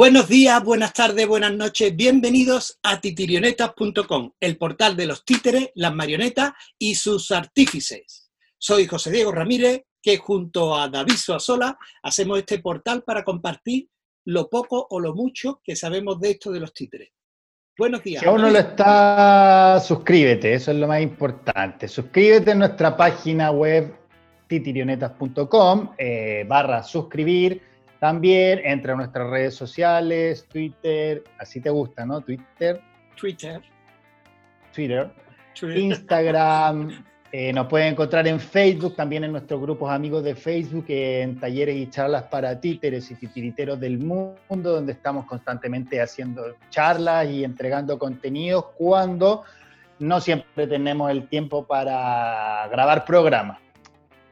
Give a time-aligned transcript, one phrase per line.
[0.00, 1.94] Buenos días, buenas tardes, buenas noches.
[1.94, 8.30] Bienvenidos a titirionetas.com, el portal de los títeres, las marionetas y sus artífices.
[8.56, 13.90] Soy José Diego Ramírez, que junto a David Soasola hacemos este portal para compartir
[14.24, 17.10] lo poco o lo mucho que sabemos de esto de los títeres.
[17.76, 18.22] Buenos días.
[18.22, 21.88] Si aún no lo está, suscríbete, eso es lo más importante.
[21.88, 23.94] Suscríbete en nuestra página web
[24.48, 27.69] titirionetas.com eh, barra suscribir
[28.00, 32.22] también entra a nuestras redes sociales, Twitter, así te gusta, ¿no?
[32.22, 32.80] Twitter.
[33.14, 33.60] Twitter.
[34.74, 35.12] Twitter.
[35.62, 37.04] Instagram.
[37.32, 41.76] Eh, nos pueden encontrar en Facebook, también en nuestros grupos amigos de Facebook, en talleres
[41.76, 47.96] y charlas para títeres y titiriteros del mundo, donde estamos constantemente haciendo charlas y entregando
[48.00, 49.44] contenidos cuando
[50.00, 53.60] no siempre tenemos el tiempo para grabar programas.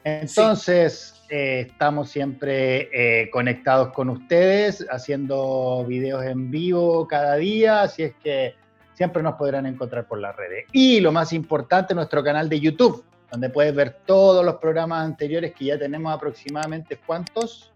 [0.03, 8.03] Entonces, eh, estamos siempre eh, conectados con ustedes, haciendo videos en vivo cada día, así
[8.03, 8.55] es que
[8.95, 10.65] siempre nos podrán encontrar por las redes.
[10.73, 15.53] Y lo más importante, nuestro canal de YouTube, donde puedes ver todos los programas anteriores
[15.55, 17.73] que ya tenemos aproximadamente, ¿cuántos?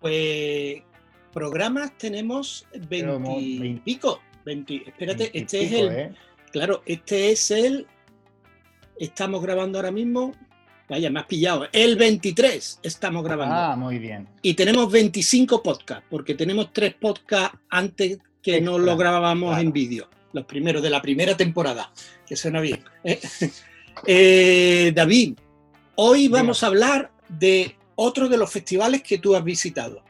[0.00, 0.82] Pues
[1.32, 4.20] programas tenemos 20 y pico.
[4.44, 5.88] espérate, este es el...
[5.92, 6.14] ¿eh?
[6.50, 7.86] Claro, este es el...
[8.98, 10.32] Estamos grabando ahora mismo
[10.92, 11.66] Vaya, me has pillado.
[11.72, 13.54] El 23 estamos grabando.
[13.54, 14.28] Ah, muy bien.
[14.42, 20.10] Y tenemos 25 podcasts, porque tenemos tres podcasts antes que no lo grabábamos en vídeo.
[20.34, 21.90] Los primeros de la primera temporada,
[22.26, 22.84] que suena bien.
[23.04, 23.18] Eh,
[24.06, 25.38] eh, David,
[25.94, 30.04] hoy vamos a hablar de otro de los festivales que tú has visitado.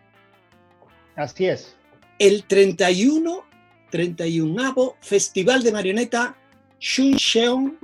[1.15, 1.77] Así es.
[2.19, 3.45] El 31,
[3.89, 6.37] 31 Festival de Marioneta
[6.81, 7.79] Shuncheon,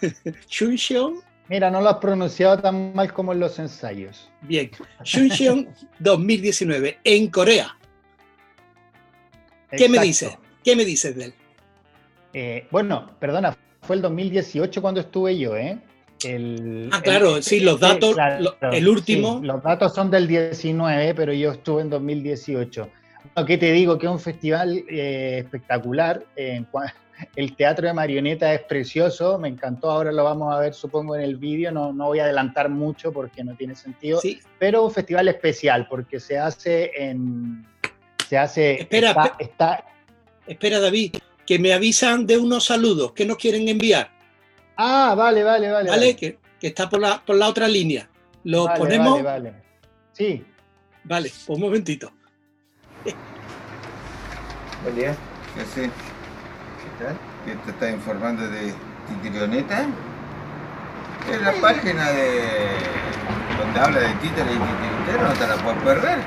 [0.48, 4.30] Shuncheon Mira, no lo has pronunciado tan mal como en los ensayos.
[4.42, 4.70] Bien.
[5.02, 7.76] Shuncheon 2019, en Corea.
[9.70, 10.36] ¿Qué me dices?
[10.62, 11.34] ¿Qué me dices de él?
[12.34, 15.78] Eh, bueno, perdona, fue el 2018 cuando estuve yo, ¿eh?
[16.90, 18.16] ah, claro, sí, los datos,
[18.72, 19.40] el último.
[19.42, 22.88] los datos son del 19, pero yo estuve en 2018.
[23.46, 23.98] ¿Qué te digo?
[23.98, 26.24] Que es un festival eh, espectacular.
[26.36, 26.66] en
[27.36, 31.22] el teatro de marioneta es precioso, me encantó, ahora lo vamos a ver supongo en
[31.22, 34.40] el vídeo, no, no voy a adelantar mucho porque no tiene sentido, sí.
[34.58, 37.66] pero un festival especial porque se hace en...
[38.28, 38.80] Se hace...
[38.82, 39.84] Espera, está,
[40.46, 44.10] espera David, que me avisan de unos saludos que nos quieren enviar.
[44.76, 45.90] Ah, vale, vale, vale.
[45.90, 48.08] Vale, Que, está por la, por la otra línea.
[48.44, 49.22] Lo ponemos...
[49.22, 49.62] Vale, vale.
[50.12, 50.44] Sí.
[51.04, 52.12] Vale, un momentito.
[54.82, 55.16] Buen día.
[55.74, 55.90] Sí,
[57.44, 58.74] que te está informando de
[59.08, 59.86] Titirioneta.
[61.30, 62.68] Es la página de
[63.58, 66.18] donde habla de títeres y titiritero, no te la puedes perder.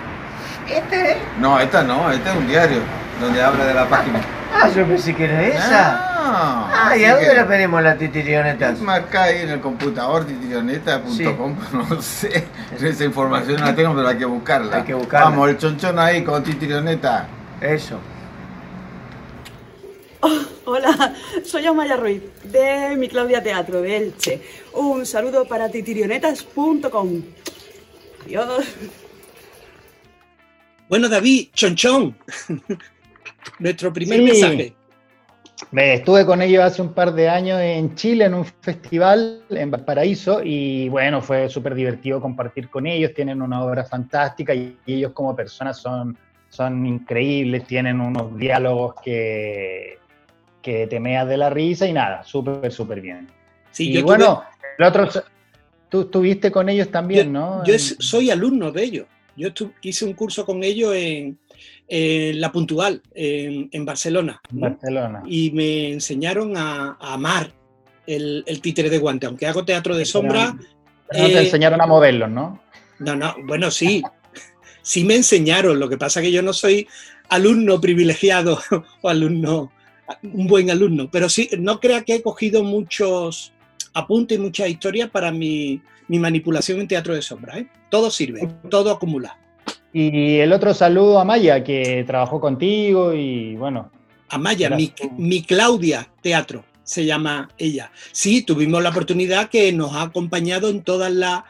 [0.69, 1.17] ¿Este es?
[1.39, 2.79] No, esta no, este es un diario
[3.19, 4.19] donde habla de la página.
[4.53, 6.07] Ah, yo pensé que era esa.
[6.13, 8.73] Ah, ¿y a dónde la pedimos la titirioneta?
[8.81, 11.55] Marca ahí en el computador titirioneta.com,
[11.89, 12.45] no sé.
[12.77, 14.75] Esa información no la tengo, pero hay que buscarla.
[14.75, 15.29] Hay que buscarla.
[15.29, 17.27] Vamos, el chonchón ahí con titirioneta.
[17.61, 17.97] Eso.
[20.65, 24.41] Hola, soy Amaya Ruiz, de mi Claudia Teatro, de Elche.
[24.73, 27.21] Un saludo para titirionetas.com.
[28.25, 28.65] Adiós.
[30.87, 32.15] Bueno, David, chonchón.
[33.59, 34.75] Nuestro primer mensaje.
[35.71, 40.41] Estuve con ellos hace un par de años en Chile en un festival en Valparaíso
[40.43, 45.35] y bueno, fue súper divertido compartir con ellos, tienen una obra fantástica y ellos como
[45.35, 46.17] personas son,
[46.49, 50.00] son increíbles, tienen unos diálogos que,
[50.61, 53.27] que te meas de la risa y nada, súper, súper bien.
[53.72, 54.43] Sí, y bueno,
[54.78, 55.09] el otro,
[55.90, 57.63] tú estuviste con ellos también, ¿no?
[57.66, 59.08] Yo soy alumno de ellos.
[59.35, 59.49] Yo
[59.81, 61.37] hice un curso con ellos en,
[62.40, 64.41] La Puntual, en, Barcelona.
[64.52, 65.23] Barcelona.
[65.25, 67.52] Y me enseñaron a, amar
[68.05, 69.25] el, títere de guante.
[69.25, 70.53] Aunque hago teatro de sombra.
[70.53, 70.59] no
[71.09, 72.61] te eh, enseñaron a moverlos, ¿no?
[72.99, 74.03] No, no, bueno, sí.
[74.81, 75.79] sí me enseñaron.
[75.79, 76.87] Lo que pasa es que yo no soy
[77.29, 78.59] alumno privilegiado
[79.02, 79.72] o alumno
[80.23, 83.53] un buen alumno, pero sí, no crea que he cogido muchos
[83.93, 87.58] apuntes y muchas historias para mi, manipulación en teatro de sombra.
[87.58, 87.67] ¿eh?
[87.90, 89.37] Todo sirve, todo acumula.
[89.93, 93.91] Y el otro saludo a Maya, que trabajó contigo y bueno.
[94.29, 94.69] A Maya,
[95.17, 97.91] mi, Claudia Teatro, se llama ella.
[98.13, 101.43] Sí, tuvimos la oportunidad que nos ha acompañado en toda la,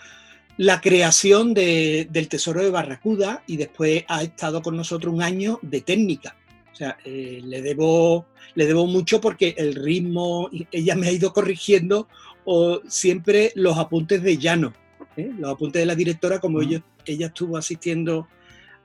[0.58, 5.82] la creación del Tesoro de Barracuda y después ha estado con nosotros un año de
[5.82, 6.36] técnica.
[6.72, 8.26] O sea, eh, le, debo,
[8.56, 12.08] le debo mucho porque el ritmo, ella me ha ido corrigiendo
[12.46, 14.74] o siempre los apuntes de llano,
[15.18, 15.32] ¿eh?
[15.38, 18.28] los apuntes de la directora, como ella, ella estuvo asistiendo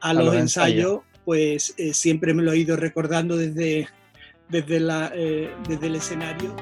[0.00, 3.88] a, los, ensayos, pues eh, siempre me lo he ido recordando desde,
[4.48, 6.54] desde, la, eh, desde el escenario.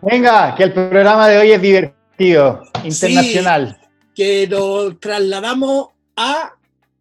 [0.00, 3.78] Venga, que el programa de hoy es divertido, internacional.
[4.14, 6.54] que nos trasladamos a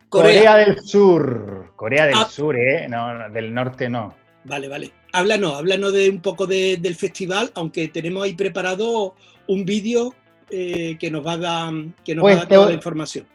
[0.10, 0.56] Corea.
[0.58, 1.74] del Sur.
[1.75, 2.28] Corea del ah.
[2.30, 2.88] Sur, ¿eh?
[2.88, 4.14] No, del norte no.
[4.44, 4.92] Vale, vale.
[5.12, 9.16] Háblanos, háblanos de un poco del festival, aunque tenemos ahí preparado
[9.48, 10.14] un vídeo
[10.50, 11.74] eh, que nos va a dar,
[12.06, 13.25] que nos pues toda la información.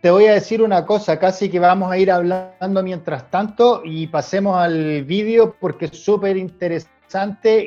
[0.00, 4.06] Te voy a decir una cosa, casi que vamos a ir hablando mientras tanto y
[4.08, 6.91] pasemos al vídeo porque es súper interesante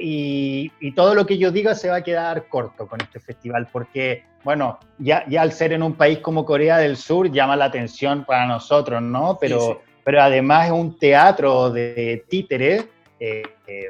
[0.02, 4.24] y, todo lo que yo diga se va a quedar corto con este festival porque,
[4.44, 8.26] bueno, ya, ya al ser en un país como Corea del Sur llama la atención
[8.26, 9.38] para nosotros, ¿no?
[9.40, 12.86] Pero, pero además es un teatro de títeres
[13.20, 13.90] eh, eh,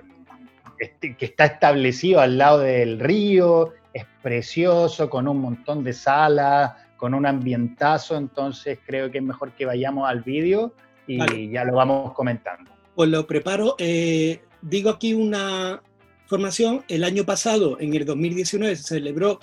[0.79, 6.73] este, que está establecido al lado del río, es precioso, con un montón de salas,
[6.97, 10.73] con un ambientazo, entonces creo que es mejor que vayamos al vídeo
[11.07, 12.75] y ya lo vamos comentando.
[12.95, 13.75] Pues lo preparo.
[13.77, 15.81] Eh, digo aquí una
[16.27, 19.39] formación, el año pasado, en el 2019, se celebró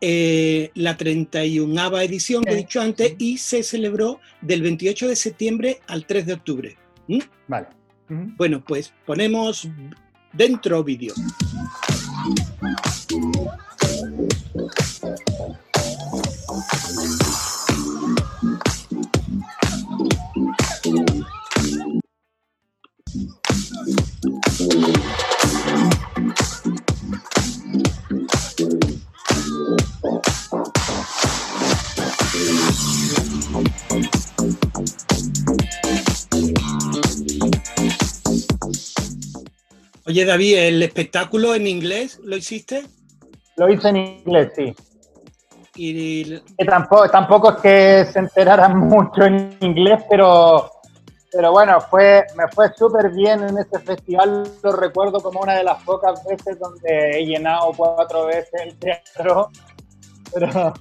[0.00, 5.80] eh, la 31 edición que he dicho antes y se celebró del 28 de septiembre
[5.88, 6.78] al 3 de octubre.
[7.08, 7.18] ¿Mm?
[7.48, 7.66] Vale.
[8.08, 9.68] Bueno, pues ponemos
[10.32, 11.14] dentro vídeo.
[40.06, 42.82] Oye, David, ¿el espectáculo en inglés lo hiciste?
[43.56, 44.74] Lo hice en inglés, sí.
[45.76, 46.38] Y...
[46.66, 50.70] tampoco, tampoco es que se enteraran mucho en inglés, pero,
[51.32, 54.50] pero bueno, fue, me fue súper bien en ese festival.
[54.62, 59.50] Lo recuerdo como una de las pocas veces donde he llenado cuatro veces el teatro.
[60.32, 60.72] Pero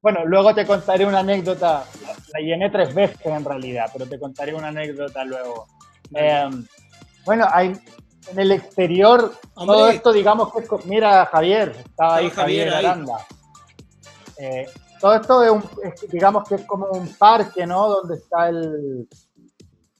[0.00, 1.84] bueno, luego te contaré una anécdota.
[2.32, 5.66] La, llené tres veces en realidad, pero te contaré una anécdota luego.
[6.14, 6.48] Eh,
[7.24, 7.72] bueno, hay,
[8.30, 10.86] en el exterior, todo esto, digamos que es.
[10.86, 13.26] Mira, Javier, estaba ahí Javier, Aranda.
[14.38, 14.66] Eh,
[15.00, 15.64] todo esto es, un,
[16.10, 17.88] digamos que es como un parque, ¿no?
[17.88, 19.08] Donde está el,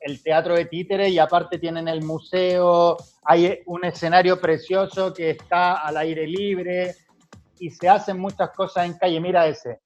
[0.04, 5.74] el teatro de títeres y aparte tienen el museo, hay un escenario precioso que está
[5.74, 6.94] al aire libre
[7.58, 9.20] y se hacen muchas cosas en calle.
[9.20, 9.80] Mira ese,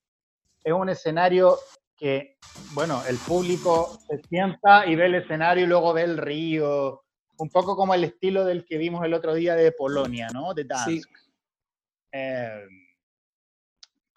[0.65, 1.59] es un escenario
[1.97, 2.37] que,
[2.73, 7.03] bueno, el público se sienta y ve el escenario y luego ve el río,
[7.39, 10.55] un poco como el estilo del que vimos el otro día de Polonia, ¿no?
[10.55, 11.09] De Dansk.
[12.13, 12.86] Em,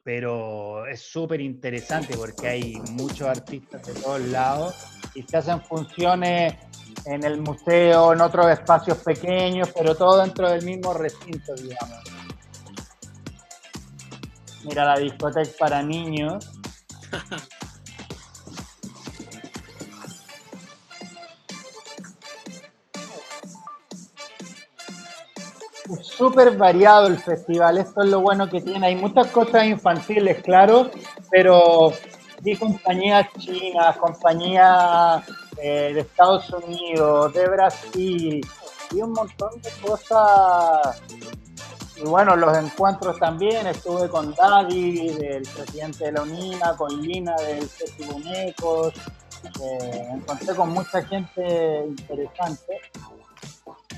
[0.04, 4.76] pero es súper interesante porque hay muchos artistas de todos lados
[5.16, 6.56] y se hacen funciones
[7.06, 12.04] en el museo, en otros espacios pequeños, pero todo dentro del mismo recinto, digamos.
[14.64, 16.50] Mira la discoteca para niños.
[26.20, 28.88] súper variado el festival, esto es lo bueno que tiene.
[28.88, 30.92] Hay muchas cosas infantiles, claro,
[31.32, 31.94] pero
[32.42, 35.24] vi compañías chinas, compañías
[35.58, 38.42] eh, de Estados Unidos, de Brasil,
[38.92, 41.02] y un montón de cosas.
[41.96, 47.36] Y bueno, los encuentros también, estuve con David, el presidente de la UNINA, con Lina
[47.48, 48.94] del Festival Bonecos,
[49.62, 52.82] eh, encontré con mucha gente interesante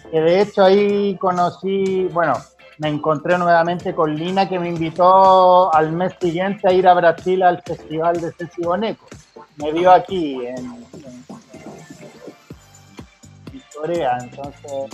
[0.09, 2.33] que de hecho ahí conocí, bueno,
[2.81, 7.43] me encontré nuevamente con Lina que me invitó al mes siguiente a ir a Brasil
[7.43, 9.05] al festival de Ceci Boneco.
[9.57, 10.81] Me vio aquí en,
[13.75, 14.89] Corea, entonces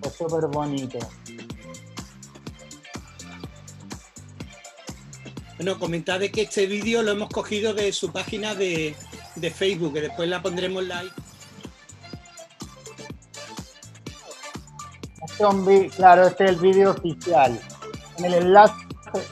[0.00, 0.98] fue súper bonito.
[5.56, 8.96] Bueno, comentad de que este vídeo lo hemos cogido de su página de,
[9.36, 11.12] de Facebook, que después la pondremos like.
[15.96, 17.58] Claro, este es el vídeo oficial.
[18.18, 18.74] En el enlace,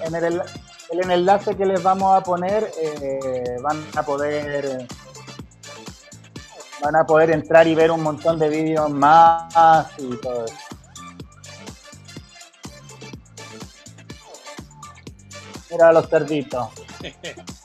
[0.05, 4.87] en el, enlace que les vamos a poner, eh, van a poder
[6.83, 10.55] van a poder entrar y ver un montón de vídeos más y todo eso.
[15.71, 16.69] Mira los cerditos.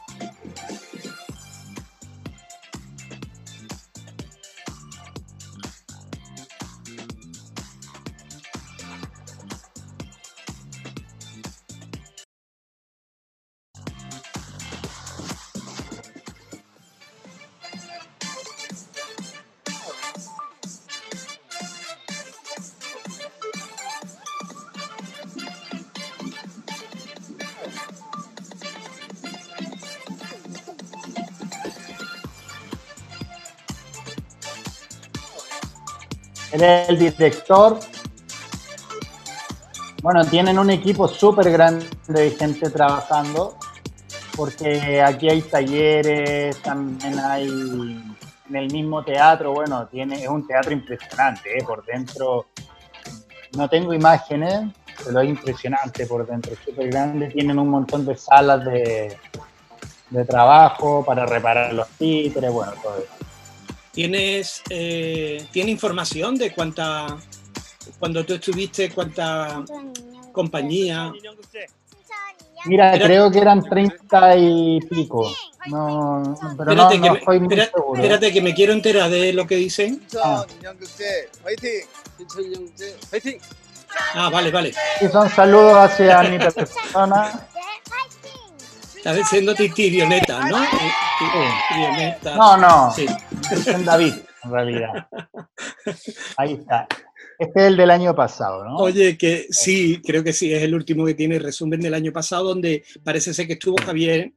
[36.64, 37.80] el director.
[40.02, 43.58] Bueno, tienen un equipo súper grande de gente trabajando,
[44.36, 47.48] porque aquí hay talleres, también hay
[48.50, 51.64] en el mismo teatro, bueno, tiene, es un teatro impresionante, ¿eh?
[51.66, 52.48] por dentro
[53.56, 54.72] no tengo imágenes,
[55.06, 59.18] pero es impresionante por dentro, súper grande, tienen un montón de salas de,
[60.10, 63.23] de trabajo para reparar los títeres, bueno, todo eso.
[63.94, 67.16] ¿Tienes eh, ¿tiene información de cuánta,
[68.00, 69.64] cuando tú estuviste, cuánta
[70.32, 71.14] compañía?
[72.66, 75.32] Mira, creo que eran 30 y pico.
[75.68, 80.02] No, pero espérate, no, que me, espérate, que me quiero enterar de lo que dicen.
[80.24, 80.44] Ah,
[84.16, 84.74] ah vale, vale.
[85.02, 87.48] Y son saludos hacia mi persona.
[89.04, 90.60] Estás diciendo titirioneta, ¿no?
[92.38, 92.92] No, no.
[92.92, 93.06] Sí.
[93.52, 94.14] Es David,
[94.46, 95.08] en realidad.
[96.38, 96.88] Ahí está.
[97.38, 98.78] Este es el del año pasado, ¿no?
[98.78, 102.14] Oye, que sí, creo que sí, es el último que tiene el resumen del año
[102.14, 104.32] pasado, donde parece ser que estuvo Javier.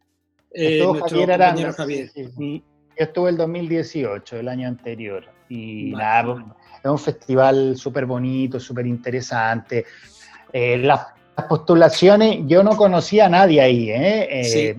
[0.53, 1.73] Eh, estuvo Javier Aranda.
[1.73, 2.11] Javier.
[2.35, 2.57] Mm.
[2.57, 2.65] Yo
[2.97, 5.27] estuve el 2018, el año anterior.
[5.49, 6.45] Y nada,
[6.83, 9.87] es un festival súper bonito, súper interesante.
[10.53, 13.90] Eh, las las postulaciones, yo no conocía a nadie ahí.
[13.90, 14.28] ¿eh?
[14.31, 14.78] eh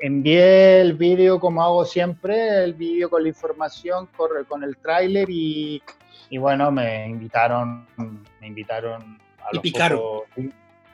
[0.00, 5.28] envié el vídeo como hago siempre, el vídeo con la información, corre con el tráiler
[5.28, 5.82] y,
[6.38, 7.86] bueno, me invitaron,
[8.40, 9.82] me invitaron a los, pocos,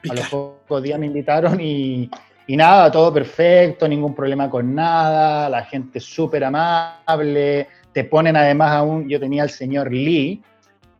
[0.09, 2.09] a los pocos días me invitaron y,
[2.49, 9.07] nada, todo perfecto, ningún problema con nada, la gente súper amable, te ponen además aún,
[9.07, 10.43] yo tenía al señor Lee,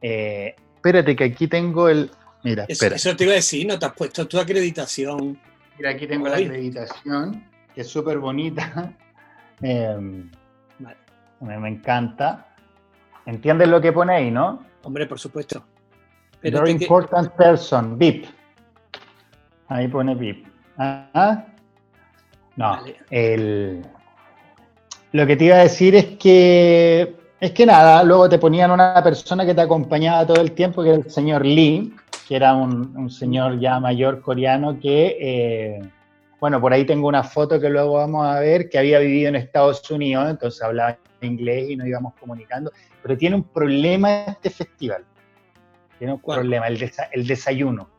[0.01, 2.10] eh, espérate que aquí tengo el,
[2.46, 5.36] Mira, eso, te iba a decir, no te has puesto tu acreditación.
[5.80, 8.94] Mira, aquí tengo la acreditación, que es súper bonita.
[9.62, 10.30] Em,
[11.40, 12.46] me, encanta.
[13.25, 14.66] ¿Entiendes lo que pone ahí, no?
[14.84, 15.64] Hombre, por supuesto.
[16.44, 18.25] Very important person, VIP.
[19.70, 20.46] Ahí pone VIP.
[20.78, 21.46] ¿Ah?
[22.58, 23.82] No, el...
[25.14, 29.02] lo que te iba a decir es que es que nada, luego te ponían una
[29.04, 31.94] persona que te acompañaba todo el tiempo, que era el señor Lee,
[32.27, 35.82] que era un, señor ya mayor coreano que, eh,
[36.39, 39.36] bueno, por ahí tengo una foto que luego vamos a ver, que había vivido en
[39.36, 45.03] Estados Unidos, entonces hablaba inglés y nos íbamos comunicando, pero tiene un problema este festival.
[45.98, 47.89] Tiene un problema, el, desayuno.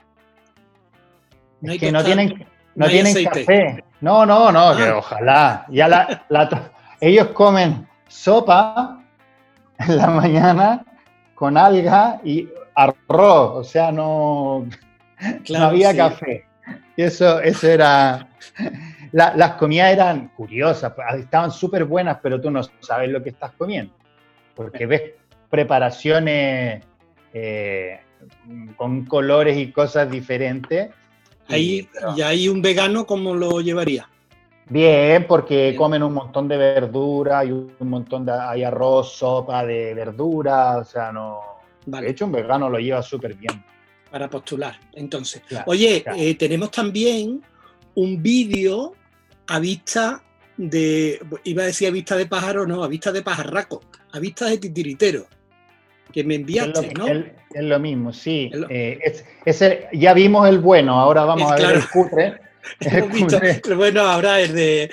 [1.62, 3.84] No es que no tienen, no, tienen café.
[4.00, 4.98] No, no, no, que ah.
[4.98, 5.66] ojalá.
[5.70, 9.02] Ya la, ellos comen sopa
[9.78, 10.84] en la mañana
[11.34, 14.66] con alga y arroz, o sea, no,
[15.48, 16.44] no había café.
[16.96, 18.28] Y eso, eso era...
[19.12, 23.92] las comidas eran curiosas, estaban súper buenas, pero tú no sabes lo que estás comiendo,
[24.54, 25.02] porque ves
[25.48, 26.84] preparaciones
[27.32, 28.00] eh,
[28.76, 30.90] con colores y cosas diferentes.
[31.48, 34.08] Ahí, y ahí un vegano, ¿cómo lo llevaría?
[34.68, 39.94] Bien, porque comen un montón de verdura, hay un montón de hay arroz, sopa de
[39.94, 41.55] verdura, o sea, no.
[41.86, 43.64] De hecho, un vegano lo lleva súper bien.
[44.10, 45.42] Para postular, entonces.
[45.66, 47.42] Oye, eh, tenemos también
[47.94, 48.94] un vídeo
[49.48, 50.22] a vista
[50.56, 54.46] de, iba a decir a vista de pájaro, no, a vista de pajarraco, a vista
[54.46, 55.26] de titiritero,
[56.12, 57.06] que me enviaste, ¿no?
[57.06, 57.24] Es,
[57.64, 58.50] lo mismo, sí.
[58.68, 58.98] Eh,
[59.92, 62.46] ya vimos el bueno, ahora vamos a ver el cutre
[63.76, 64.90] bueno, ahora es de,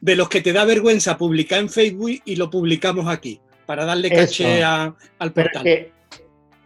[0.00, 4.10] de los que te da vergüenza publicar en Facebook y lo publicamos aquí, para darle
[4.10, 4.94] caché al
[5.32, 5.66] portal.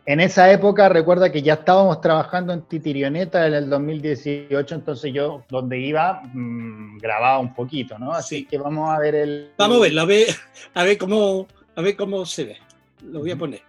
[0.07, 5.45] en esa época recuerda que ya estábamos trabajando en Titirioneta en el 2018, entonces yo
[5.49, 8.13] donde iba mm, grababa un poquito, ¿no?
[8.13, 9.51] Así que vamos a ver el...
[9.59, 10.27] Vamos a verlo, a ver,
[10.75, 12.57] a ver, cómo, a ver cómo se ve.
[13.05, 13.63] Lo voy a poner.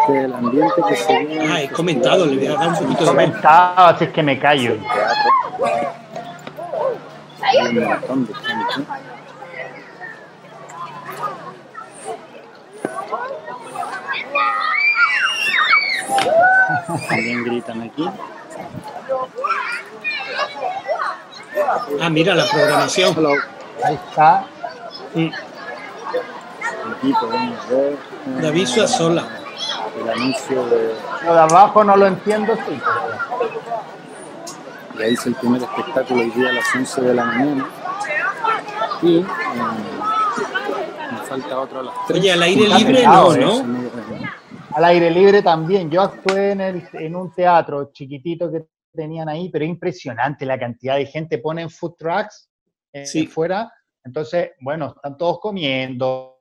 [0.00, 1.48] Este es el ambiente que se ve.
[1.50, 3.06] Ah, he comentado, le voy a dar un poquito de.
[3.06, 4.76] comentado, así es que me callo.
[7.42, 8.86] Hay un montón de gente.
[17.08, 18.10] También gritan aquí.
[22.00, 23.16] Ah, mira la programación.
[23.84, 24.44] Ahí está.
[25.14, 25.28] Mm.
[26.92, 27.96] Aquí podemos ver.
[28.42, 29.24] David sola.
[30.00, 30.94] El anuncio de.
[31.24, 32.72] Lo de abajo no lo entiendo, sí.
[32.72, 32.80] Y
[35.02, 37.70] ahí es el primer espectáculo hoy día a las 11 de la mañana.
[39.02, 39.24] Y eh,
[41.12, 42.20] me falta otro a las 3.
[42.20, 43.90] Oye, al aire libre no, ¿no?
[44.74, 45.90] Al aire libre también.
[45.90, 50.96] Yo actué en, el, en un teatro chiquitito que tenían ahí, pero impresionante la cantidad
[50.96, 51.38] de gente.
[51.38, 52.50] Ponen food trucks
[52.92, 53.72] eh, fuera
[54.04, 56.36] Entonces, bueno, están todos comiendo,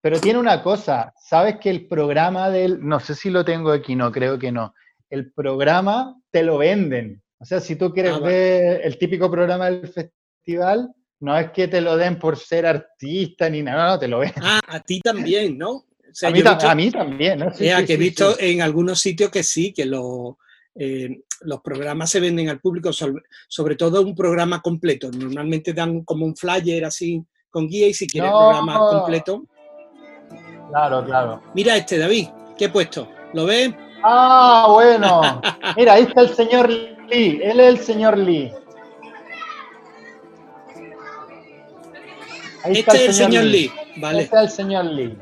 [0.00, 3.94] pero tiene una cosa, sabes que el programa del, no sé si lo tengo aquí,
[3.94, 4.74] no creo que no,
[5.08, 7.22] el programa te lo venden.
[7.38, 11.68] O sea, si tú quieres ah, ver el típico programa del festival, no es que
[11.68, 14.32] te lo den por ser artista ni nada, no, te lo ven.
[14.42, 15.84] Ah, a ti también, ¿no?
[16.22, 16.30] a,
[16.74, 17.52] mí, también, ¿no?
[17.52, 19.90] Sí, que he visto en algunos sitios que sí, que
[20.76, 25.10] eh, los programas se venden al público, sobre, todo un programa completo.
[25.10, 29.44] Normalmente dan como un flyer así con guía y si quieres el programa completo.
[30.70, 31.42] Claro, claro.
[31.54, 33.08] Mira este, David, ¿qué he puesto?
[33.32, 33.74] ¿Lo ves?
[34.02, 35.40] Ah, bueno.
[35.76, 37.40] Mira, ahí está el señor Lee.
[37.42, 38.52] Él es el señor Lee.
[42.64, 43.72] este es el señor Lee.
[43.96, 44.22] Vale.
[44.22, 45.18] Este es el señor Lee.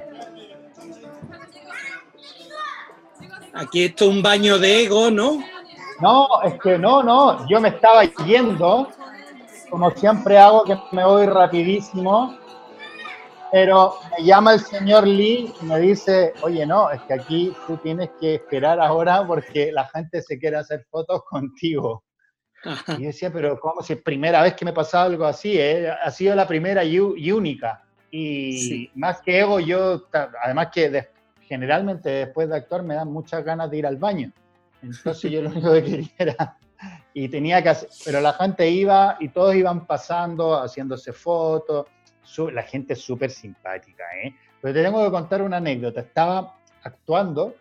[3.55, 5.45] Aquí esto es un baño de ego, ¿no?
[6.01, 7.47] No, es que no, no.
[7.49, 8.89] Yo me estaba yendo,
[9.71, 12.37] como siempre hago, que me voy rapidísimo.
[13.53, 17.77] Pero me llama el señor Lee y me dice, oye, no, es que aquí tú
[17.77, 22.03] tienes que esperar ahora porque la gente se quiere hacer fotos contigo.
[22.97, 25.59] Y yo decía, pero ¿cómo si es primera vez que me pasa algo así?
[25.59, 25.91] Eh?
[25.91, 27.83] Ha sido la primera y, única.
[28.09, 30.07] Y más que ego, yo,
[30.45, 31.09] además que
[31.41, 34.33] generalmente después de actuar me dan muchas ganas de ir al baño.
[34.81, 36.59] Entonces yo lo único que quería era...
[37.15, 41.87] Y tenía que hacer, pero la gente iba y todos iban pasando, haciéndose fotos.
[42.53, 44.35] La gente es súper simpática, ¿eh?
[44.61, 46.01] Pero te tengo que contar una anécdota.
[46.01, 47.57] Estaba actuando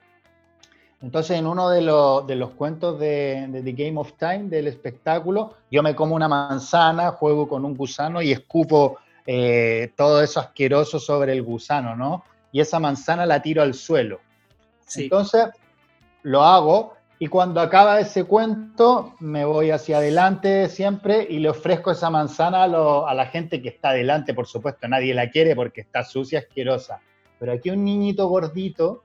[1.02, 5.96] entonces, en uno de, los, cuentos de, The Game of Time, del espectáculo, yo me
[5.96, 11.42] como una manzana, juego con un gusano y escupo eh, todo eso asqueroso sobre el
[11.42, 12.24] gusano, ¿no?
[12.52, 14.20] Y esa manzana la tiro al suelo.
[14.96, 15.48] Entonces,
[16.22, 21.92] lo hago y cuando acaba ese cuento, me voy hacia adelante siempre y le ofrezco
[21.92, 26.04] esa manzana a, la gente que está adelante, por supuesto, nadie la quiere porque está
[26.04, 27.00] sucia, asquerosa.
[27.38, 29.04] Pero aquí un niñito gordito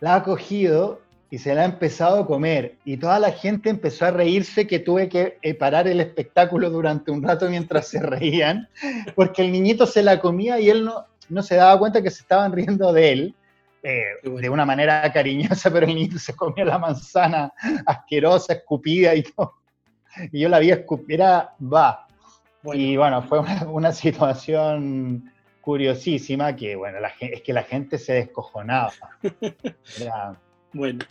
[0.00, 2.76] la ha cogido y se la ha empezado a comer.
[2.84, 7.12] Y toda la gente empezó a reírse que tuve que eh, parar el espectáculo durante
[7.12, 8.68] un rato mientras se reían,
[9.14, 10.86] porque el niñito se la comía y él
[11.30, 13.34] no se daba cuenta que se estaban riendo de él.
[13.84, 17.52] Eh, de una manera cariñosa, pero el niñito se comía la manzana
[17.84, 19.54] asquerosa, escupida y todo.
[20.30, 22.06] Y yo la vi escupir, era va.
[22.74, 28.92] Y bueno, fue una situación curiosísima que, bueno, la, es que la gente se descojonaba.
[30.74, 31.04] Bueno.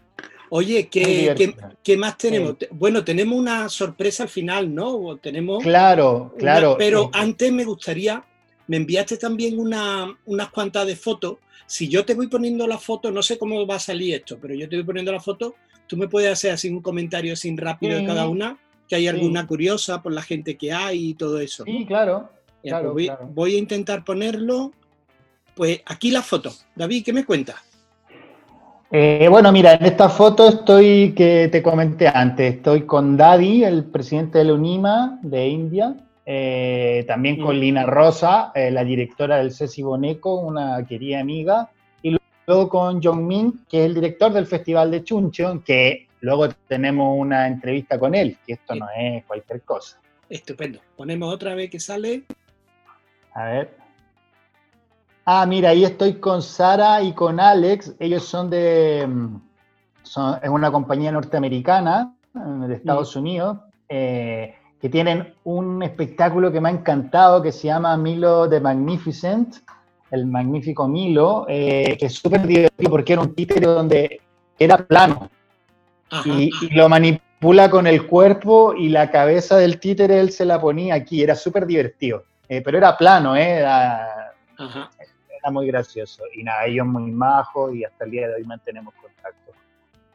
[0.49, 2.55] Oye, ¿qué, ¿qué, más tenemos?
[2.71, 5.17] Bueno, tenemos una sorpresa al final, ¿no?
[5.17, 6.75] Tenemos claro, claro.
[6.79, 8.23] pero antes me gustaría,
[8.67, 11.37] me enviaste también una, unas cuantas de fotos.
[11.65, 14.53] Si yo te voy poniendo la foto, no sé cómo va a salir esto, pero
[14.53, 15.55] yo te voy poniendo la foto,
[15.87, 19.47] tú me puedes hacer así un comentario sin rápido de cada una, que hay alguna
[19.47, 21.63] curiosa por la gente que hay y todo eso.
[21.63, 22.29] Sí, claro.
[22.61, 24.71] Pues voy, a intentar ponerlo.
[25.55, 26.51] Pues aquí la foto.
[26.75, 27.55] David, ¿qué me cuentas?
[28.91, 33.85] Eh, bueno, mira, en esta foto estoy, que te comenté antes, estoy con Daddy, el
[33.85, 37.59] presidente de la UNIMA de India, eh, también con mm.
[37.59, 41.69] Lina Rosa, eh, la directora del Ceci Boneco, una querida amiga,
[42.01, 46.49] y luego con John Min, que es el director del Festival de Chuncheon, que luego
[46.67, 49.99] tenemos una entrevista con él, que esto no es cualquier cosa.
[50.29, 50.79] Estupendo.
[50.95, 52.23] Ponemos otra vez que sale.
[53.33, 53.77] A ver.
[55.25, 57.95] Ah, mira, ahí estoy con Sara y con Alex.
[57.99, 59.05] Ellos son de.
[59.07, 59.41] Mm,
[60.41, 63.19] es una compañía norteamericana de Estados mm.
[63.19, 63.57] Unidos
[63.93, 69.57] eh, que tienen un espectáculo que me ha encantado que se llama Milo the Magnificent,
[70.09, 74.21] el magnífico Milo, eh, que es súper divertido porque era un títere donde
[74.57, 75.29] era plano
[76.25, 80.95] y, lo manipula con el cuerpo y la cabeza del títere él se la ponía
[80.95, 82.25] aquí, era súper divertido.
[82.49, 83.59] Eh, pero era plano, ¿eh?
[83.59, 84.33] era,
[85.51, 86.23] muy gracioso.
[86.35, 89.53] Y nada, ellos muy majos y hasta el día de hoy mantenemos contacto.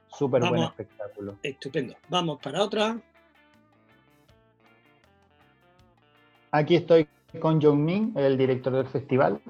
[0.08, 1.36] Súper buen espectáculo.
[1.42, 1.94] Estupendo.
[2.08, 2.96] Vamos para otra.
[6.50, 7.08] Aquí estoy
[7.40, 9.40] con John Min, el director del festival.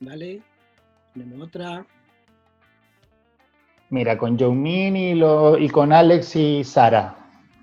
[0.00, 0.42] Vale.
[1.14, 1.84] Tenemos otra.
[3.90, 7.16] Mira, con John Min y, lo, y con Alex y Sara.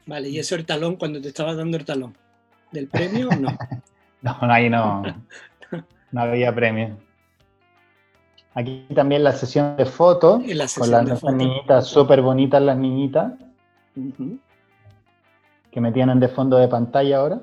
[0.06, 2.16] Vale, ¿y ese el talón cuando te estaba dando el talón?
[2.72, 3.58] ¿Del premio o no?
[4.20, 5.04] No, ahí no,
[6.12, 6.98] no había premio.
[8.56, 10.42] Aquí también la sesión de fotos,
[10.76, 13.34] con las, niñitas, súper bonitas las niñitas,
[15.70, 17.42] que me tienen de fondo de pantalla ahora.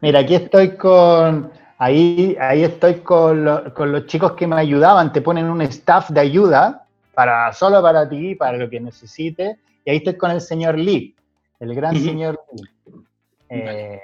[0.00, 5.20] Mira, aquí estoy con, ahí, ahí estoy con, con los chicos que me ayudaban, te
[5.20, 9.98] ponen un staff de ayuda, para, solo para ti, para lo que necesites, y ahí
[9.98, 11.14] estoy con el señor Lee,
[11.58, 13.04] el gran señor Lee.
[13.50, 14.00] Eh,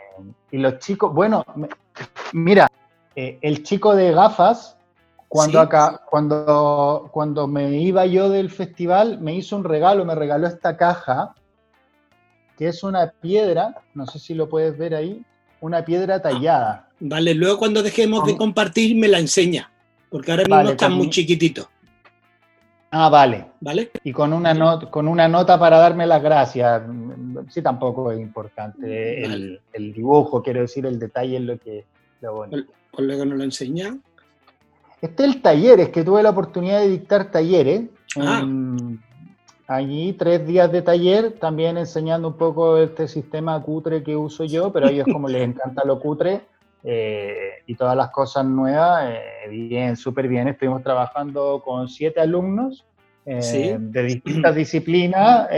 [0.51, 1.45] y los chicos, bueno,
[2.33, 2.69] mira,
[3.15, 4.77] eh, el chico de gafas,
[5.29, 10.47] cuando, acá, cuando, cuando me iba yo del festival, me hizo un regalo, me regaló
[10.47, 11.35] esta caja,
[12.59, 15.25] que es una piedra, no sé si lo puedes ver ahí,
[15.66, 16.88] una piedra tallada.
[17.00, 19.70] Vale, luego cuando dejemos de compartir me la enseña,
[20.11, 21.68] porque ahora mismo está muy chiquitito.
[22.90, 23.46] Ah, vale.
[23.61, 23.90] ¿Vale?
[24.05, 26.83] Y con una, nota, con una nota para darme las gracias.
[27.50, 31.85] Sí, tampoco es importante el, dibujo, quiero decir, el detalle es lo que
[32.22, 32.72] lo bonito.
[32.90, 33.98] ¿Colega nos lo enseña?
[35.02, 37.83] Este es el taller, es que tuve la oportunidad de dictar talleres.
[38.18, 38.42] Ah.
[39.66, 44.72] Allí tres días de taller, también enseñando un poco este sistema cutre que uso yo,
[44.72, 46.42] pero a ellos como les encanta lo cutre,
[46.88, 50.46] eh, y todas las cosas nuevas, eh, bien, súper bien.
[50.46, 52.87] Estuvimos trabajando con siete alumnos
[53.24, 55.48] eh, de distintas disciplinas,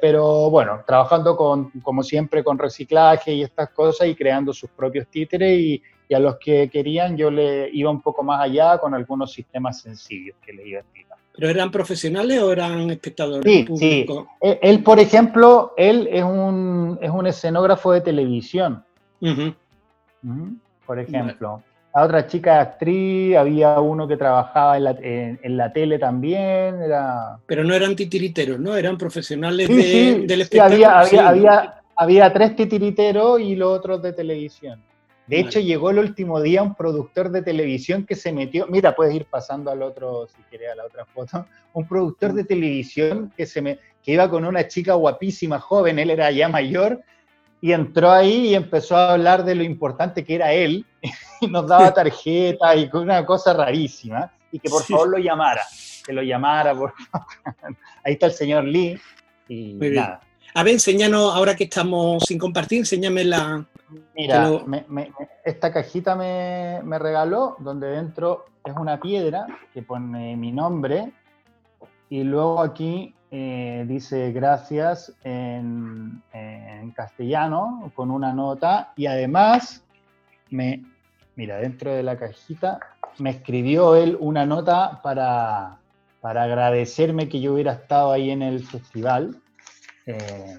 [0.00, 5.06] pero bueno, trabajando con, como siempre con reciclaje y estas cosas y creando sus propios
[5.08, 9.32] títeres y, a los que querían yo le iba un poco más allá con algunos
[9.32, 11.18] sistemas sencillos que les iba a explicar.
[11.36, 13.44] ¿Pero eran profesionales o eran espectadores?
[13.44, 14.06] Sí, sí.
[14.40, 18.84] Él, por ejemplo, él es un, es un escenógrafo de televisión
[20.86, 21.62] por ejemplo.
[21.94, 26.80] La otra chica actriz, había uno que trabajaba en la, en, la tele también.
[26.82, 27.38] Era...
[27.46, 28.76] Pero no eran titiriteros, ¿no?
[28.76, 30.86] Eran profesionales de, del espectáculo.
[30.86, 34.80] había, había, había, había, tres titiriteros y los otros de televisión.
[35.30, 39.14] De hecho, llegó el último día un productor de televisión que se metió, mira, puedes
[39.14, 43.46] ir pasando al otro, si quieres, a la otra foto, un productor de televisión que,
[43.46, 47.00] se me, que iba con una chica guapísima, joven, él era ya mayor,
[47.60, 50.84] y entró ahí y empezó a hablar de lo importante que era él,
[51.40, 55.62] y nos daba tarjeta y una cosa rarísima, y que por favor lo llamara,
[56.04, 57.28] que lo llamara, por favor.
[58.04, 58.98] Ahí está el señor Lee,
[59.48, 60.22] y nada.
[60.54, 63.64] A ver, enséñanos, ahora que estamos sin compartir, enséñame la...
[64.14, 64.50] Mira,
[65.44, 71.12] esta cajita me, me regaló, donde dentro es una piedra que pone mi nombre,
[72.10, 76.22] y luego aquí eh, dice gracias en,
[76.96, 79.84] castellano con una nota y además
[80.50, 80.84] me,
[81.36, 82.80] mira, dentro de la cajita
[83.18, 85.78] me escribió él una nota para,
[86.20, 89.36] para agradecerme que yo hubiera estado ahí en el festival.
[90.06, 90.58] Eh,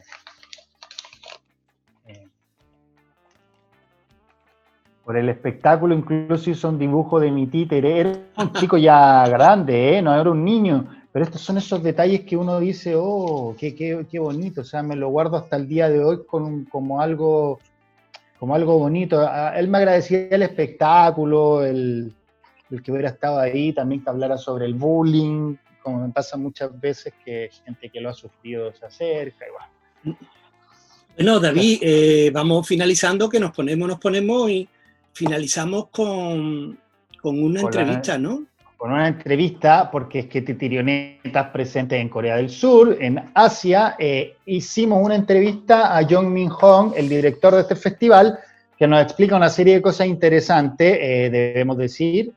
[5.12, 8.00] por el espectáculo, incluso hizo un dibujo de mi títere.
[8.00, 12.38] Era un chico ya grande, no era un niño pero estos son esos detalles que
[12.38, 15.90] uno dice, oh, qué, qué, qué bonito, o sea, me lo guardo hasta el día
[15.90, 17.60] de hoy con, como, algo,
[18.40, 19.22] como algo bonito.
[19.54, 22.14] él me agradecía el espectáculo, el,
[22.70, 26.80] el, que hubiera estado ahí, también que hablara sobre el bullying, como me pasa muchas
[26.80, 29.52] veces que gente que lo ha sufrido se acerca y
[31.18, 31.42] bueno.
[31.42, 34.70] David, eh, vamos finalizando, que nos ponemos, nos ponemos y
[35.14, 36.80] finalizamos con,
[37.22, 38.46] con una entrevista, ¿no?
[38.82, 44.38] con una entrevista, porque es que Titirionetas presente en Corea del Sur, en Asia, eh,
[44.48, 48.40] hicimos una entrevista a Jong Min Hong, el director de este festival,
[48.76, 50.98] que nos explica una serie de cosas interesantes.
[51.00, 52.32] Eh, debemos decir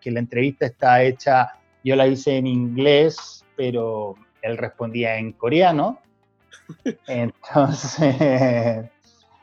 [0.00, 1.48] que la entrevista está hecha,
[1.84, 5.98] yo la hice en inglés, pero él respondía en coreano.
[7.06, 8.16] Entonces,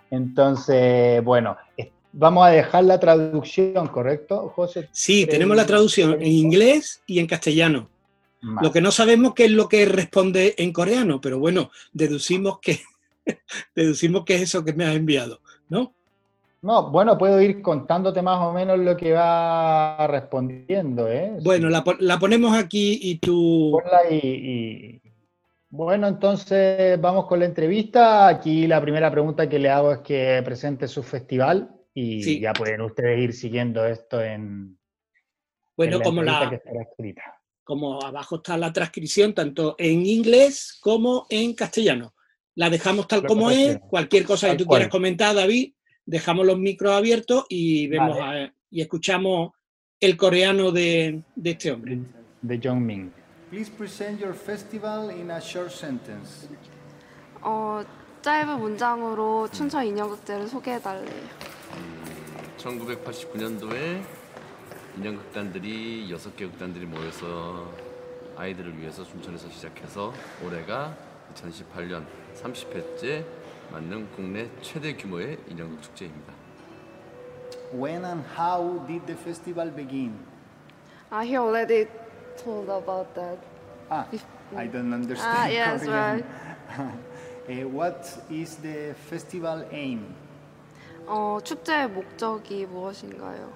[0.09, 1.55] entonces bueno,
[2.19, 4.89] Vamos a dejar la traducción, ¿correcto, José?
[4.91, 7.89] Sí, tenemos la traducción en inglés y en castellano.
[8.41, 12.79] Lo que no sabemos qué es lo que responde en coreano, pero bueno, deducimos que,
[13.75, 15.93] deducimos que es eso que me has enviado, ¿no?
[16.63, 21.37] No, bueno, puedo ir contándote más o menos lo que va respondiendo, ¿eh?
[21.43, 21.83] Bueno, la,
[22.19, 23.77] ponemos aquí y tú...
[23.79, 24.99] Ponla y,
[25.69, 28.27] Bueno, entonces vamos con la entrevista.
[28.27, 32.80] Aquí la primera pregunta que le hago es que presente su festival y ya pueden
[32.80, 34.78] ustedes ir siguiendo esto en.
[35.76, 36.60] Bueno, como la.
[36.90, 37.22] escrita.
[37.64, 42.14] Como abajo está la transcripción, tanto en inglés como en castellano.
[42.56, 43.78] La dejamos tal como es.
[43.88, 45.72] Cualquier cosa que tú quieras comentar, David,
[46.04, 48.18] dejamos los micros abiertos y vemos
[48.70, 49.52] y escuchamos
[50.00, 52.00] el coreano de, de este hombre.
[52.42, 53.12] De Jong Min.
[53.50, 56.48] Please present your festival in a short sentence.
[57.42, 57.82] 어,
[58.22, 61.52] 짧은 문장으로 춘천 인형극제를 소개해 달래요.
[62.67, 64.03] 1989년도에
[64.97, 67.71] 인형극단들이 6개 극단들이 모여서
[68.35, 70.95] 아이들을 위해서 춘천에서 시작해서 올해가
[71.33, 73.25] 2018년 30회째
[73.71, 76.33] 맞는 국내 최대 규모의 인형극 축제입니다.
[77.73, 80.13] When and how did the festival begin?
[81.11, 81.87] Uh, he already
[82.37, 83.39] told about that.
[83.89, 84.07] Ah,
[84.55, 85.37] I don't understand.
[85.37, 86.23] Ah, yes, Korean.
[86.23, 86.83] right.
[87.49, 90.15] uh, what is the festival aim?
[91.07, 93.49] 어, 축제의 목적이 무엇인가요?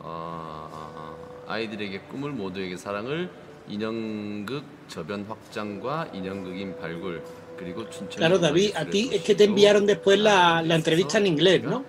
[0.00, 3.28] 어, 아이들에게 꿈을 모두에게 사랑을
[3.68, 7.22] 인형극 저변 확장과 인형극인 발굴
[7.58, 11.26] 그리고 춘천 Claro, David, a ti es que te enviaron después la, la entrevista en
[11.26, 11.84] inglés, ¿no?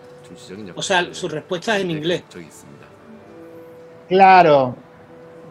[0.76, 2.24] O sea, sus respuestas en inglés.
[4.10, 4.76] Claro.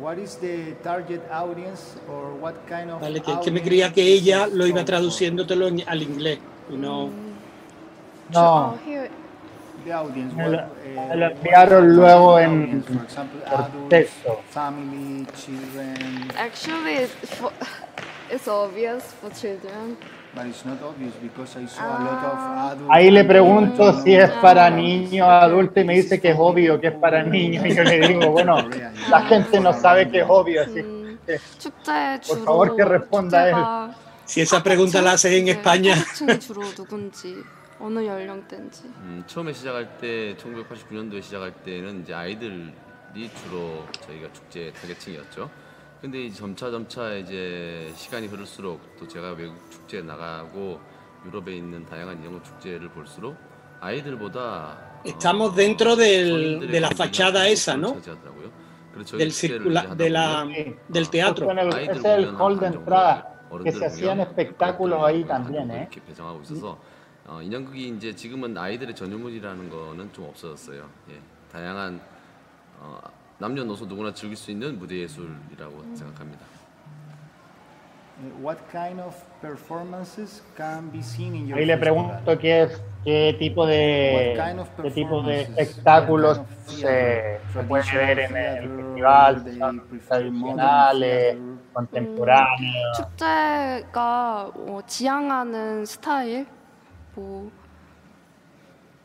[0.00, 4.02] What is the target audience or what kind of Vale, que, que me creía que
[4.02, 6.38] ella lo iba traduciéndotelo en- al inglés
[6.70, 7.08] y no.
[8.30, 8.78] No.
[9.84, 10.34] De audience,
[11.14, 12.82] lo, enviaron luego en,
[13.88, 14.40] texto.
[14.50, 16.28] Family, children.
[16.36, 17.52] Actually, for,
[18.28, 19.96] it's obvious for children.
[20.34, 24.14] But it's not obvious because I saw a lot of adults Ahí le pregunto si
[24.14, 27.74] es para niños, adultos y me dice que es obvio que es para niños y
[27.74, 28.68] yo le digo, bueno,
[29.08, 30.62] la gente no sabe que es obvio,
[32.26, 33.94] por favor que responda él.
[34.24, 35.94] Si esa pregunta la haces en España.
[37.78, 42.72] 어느 연령대인지 음, 처음에 시작할 때 1989년도에 시작할 때는 이제 아이들이
[43.44, 45.50] 주로 저희가 축제 타겟층이었죠.
[46.00, 50.78] 근데 이제 점차 점차 이제 시간이 흐를수록 또 제가 외국 축제에 나가고
[51.26, 53.36] 유럽에 있는 다양한 인형 축제를 볼수록
[53.80, 57.96] 아이들보다 Estamos dentro del, de la fachada esa, ¿no?
[59.16, 61.48] Del circula, de la, 보면 del teatro.
[61.50, 65.88] El- 아이들 ese es el hall de entrada, que se hacían espectáculos ahí también, ¿eh?
[66.06, 66.78] 배정하고 있어서
[67.28, 70.88] 어, 인형극이 이제 지금은 아이들의 전유물이라는 거는 좀 없어졌어요.
[71.10, 71.18] 예,
[71.52, 72.00] 다양한
[72.78, 73.00] 어,
[73.38, 76.44] 남녀노소 누구나 즐길 수 있는 무대 예술이라고 생각합니다.
[78.18, 82.06] Eh, What kind of performances can be seen in your Ahí le festival?
[82.24, 86.46] pregunto qué, es, qué tipo de, What kind of qué tipo de performances, espectáculos what
[86.46, 89.80] kind of se, theater, se puede traditional ver en el theater, festival, they si son
[89.90, 91.56] prefer modern tradicionales, theater?
[91.74, 92.96] contemporáneos.
[92.96, 96.46] 축제가 어, 지향하는 스타일
[97.16, 97.50] 뭐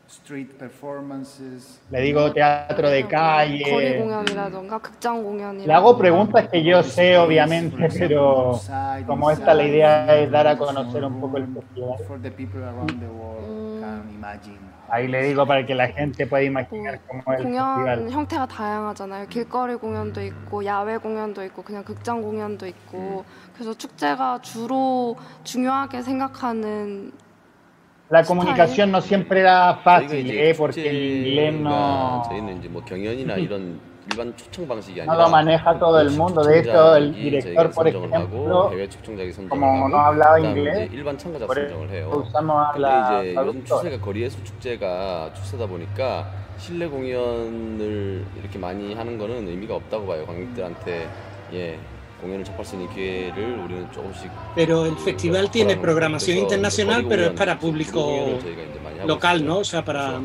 [0.08, 1.80] Street performances.
[1.90, 3.98] Le digo teatro de 거리 calle.
[3.98, 8.60] 공연이라던가 극장 공연이라던가 Le hago preguntas que yo sé, obviamente, pero
[9.06, 11.96] como esta la idea es dar a conocer un poco el festival.
[12.06, 14.58] For the people around the world can imagine.
[14.90, 18.10] Ahí le digo para que la gente pueda imaginar cómo es el 공연 festival.
[18.12, 19.28] 형태가 다양하잖아요.
[19.28, 27.12] 길거리 공연도 있고 야외 공연도 있고 그냥 극장 공연도 있고 그래서 축제가 주로 중요하게 생각하는
[28.12, 30.54] La comunicación no siempre era fácil, ¿eh?
[30.54, 35.30] porque el inglés no, 저희는 이제 뭐 경연이나 이런 일반 초청 방식이 no 아니라 lo
[35.30, 36.42] maneja todo el mundo.
[36.44, 41.46] De hecho, el director, por ejemplo, 해외 초청자에게 선정을 como no hablaba inglés, 일반 참가자
[41.46, 42.10] 선정을 해요.
[42.74, 43.64] 근데 이제 요즘.
[43.64, 50.26] 추세가 거리 예술 축제가 추세다 보니까 실내 공연을 이렇게 많이 하는 거는 의미가 없다고 봐요.
[50.26, 51.08] 관객들한테
[51.54, 51.78] 예
[54.54, 58.38] Pero el festival tiene programación internacional, pero es para público
[59.06, 59.58] local, ¿no?
[59.58, 60.20] O sea, para...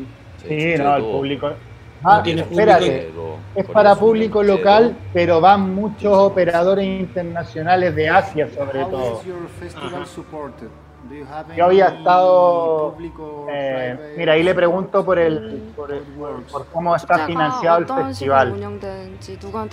[0.46, 1.50] Sí, no, el público...
[2.04, 3.10] Ah, Espérate,
[3.56, 9.20] es para público local, pero van muchos operadores internacionales de Asia sobre todo.
[11.56, 12.96] Yo había estado.
[13.50, 16.02] Eh, mira, ahí le pregunto por el, por, el,
[16.50, 18.54] por, cómo está financiado el festival.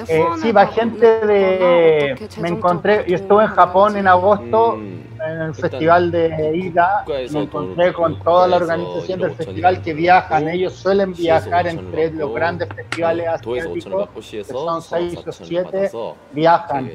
[0.07, 2.29] Eh, sí, va gente de.
[2.39, 3.05] Me encontré.
[3.07, 4.77] Yo estuve en Japón en agosto
[5.27, 7.03] en el festival de Ida.
[7.31, 10.47] Me encontré con toda la organización del festival que viajan.
[10.47, 15.91] Ellos suelen viajar entre los grandes festivales asiáticos, que son seis o siete,
[16.31, 16.91] viajan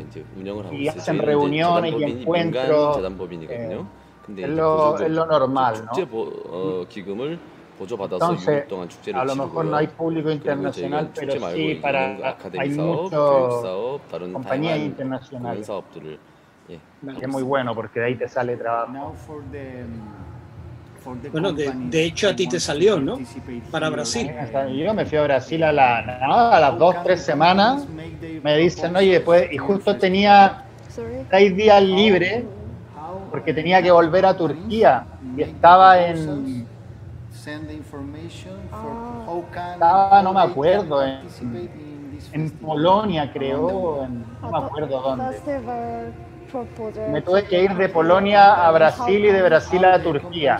[0.72, 2.98] y hacen reuniones y encuentros.
[4.19, 4.19] 간 재단법인이거든요.
[4.25, 5.91] 근데 es 이제 lo, 보조금, es lo normal, ¿no?
[5.93, 7.39] 축제 보, 어, 기금을
[7.77, 9.69] 보조받아서 Entonces, 6일 동안 축제를 a lo mejor 치르고요.
[9.69, 12.69] no hay público 그리고 internacional, 저희가 pero 축제 말고 sí 이제 para 연극 아카데미 hay
[12.71, 15.61] 사업, muchos 교육 사업, 다른 compañías 다양한 internacionales.
[15.61, 16.19] 공연 사업들을
[16.71, 16.79] 예,
[17.19, 18.91] que es muy bueno porque de ahí te sale trabajo.
[18.91, 19.85] Now for the,
[21.03, 23.13] for the Bueno, de, companies de hecho a ti who te want to salió, ¿no?
[23.13, 24.31] participate Para here, Brasil.
[24.73, 27.85] Yo me fui a Brasil a, la, nada, a las dos, tres semanas.
[28.41, 30.63] Me dicen, oye, pues, y justo tenía
[31.29, 32.45] seis días libres
[33.30, 36.66] porque tenía que volver a Turquía y estaba en,
[39.52, 41.20] can estaba, no me acuerdo, en,
[42.32, 42.50] en.
[42.50, 45.24] Polonia creo, en- no me acuerdo dónde.
[45.32, 46.12] Festival
[46.50, 47.10] proposal.
[47.10, 50.58] Me tuve que ir de Polonia a Brasil y de Brasil a Turquía.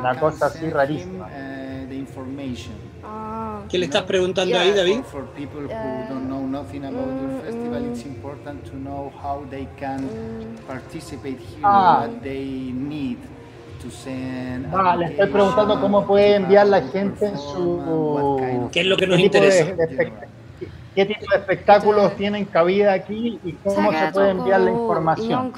[0.00, 1.28] Una cosa así rarísima.
[3.68, 5.02] ¿Qué le estás preguntando ahí, David?
[5.02, 9.44] For, for people who don't know nothing about your festival, it's important to know how
[9.48, 10.08] they can
[10.66, 12.00] participate here, ah.
[12.00, 13.18] what they need
[13.80, 14.66] to send.
[14.74, 18.68] Ah, le estoy preguntando cómo puede enviar la gente en su.
[18.72, 19.66] ¿Qué es lo que nos interesa?
[20.94, 25.52] ¿Qué tipo de espectáculos tienen cabida aquí y cómo se puede enviar la información?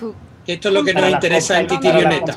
[0.47, 2.33] Esto es lo que nos interesa en Titirioneta.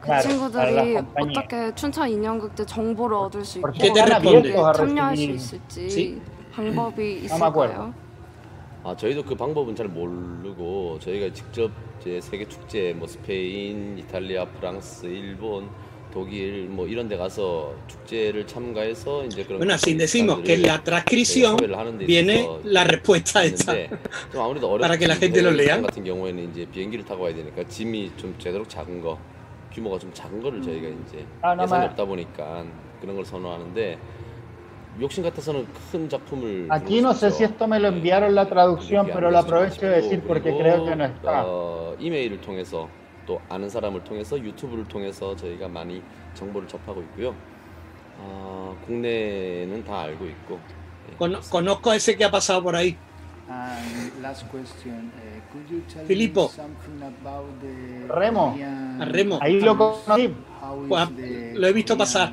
[0.00, 4.52] 그 친구들이 어떻게 춘천 인형극제 정보를 얻을 수 있고 ¿Qué te responde?
[4.74, 6.20] 참여할 수 있을지
[6.52, 7.94] 방법이 있을까요?
[8.82, 15.06] 아 저희도 그 방법은 잘 모르고 저희가 직접 이제 세계 축제 뭐 스페인, 이탈리아, 프랑스,
[15.06, 15.70] 일본,
[16.24, 21.56] 독일 뭐 이런 데 가서 축제를 참가해서 이제 그런 Bueno, así decimos que la transcripción
[22.06, 23.74] viene la respuesta esta.
[24.32, 25.82] 좀 아무래도 Para que la gente lo lea.
[25.82, 29.18] 같은 경우에는 이제 비행기를 타고 와야 되니까 짐이 좀 제대로 작은 거
[29.72, 32.64] 규모가 좀 작은 거를 저희가 이제 아, 나 예산이 말- 없다 보니까
[33.00, 33.98] 그런 걸 선호하는데
[35.00, 39.32] 욕심 같아서는 큰 작품을 Aquí no sé si esto me lo enviaron la traducción, pero
[39.32, 41.42] lo aprovecho de decir porque creo que no está.
[41.44, 42.88] 어, 이메일을 통해서
[43.26, 46.02] 또 아는 사람을 통해서 유튜브를 통해서 저희가 많이
[46.34, 47.34] 정보를 접하고 있고요.
[48.18, 50.60] 어, 국내는 다 알고 있고
[51.18, 52.96] Cono- conozco ese que ha pasado por ahí.
[53.48, 56.44] And last question, uh, could you tell Filippo.
[56.44, 58.52] me something about the Remo.
[58.52, 59.38] Korean A Remo.
[59.42, 60.34] Ahí lo conocí.
[60.88, 61.10] Pues,
[61.54, 62.32] lo he visto pasar.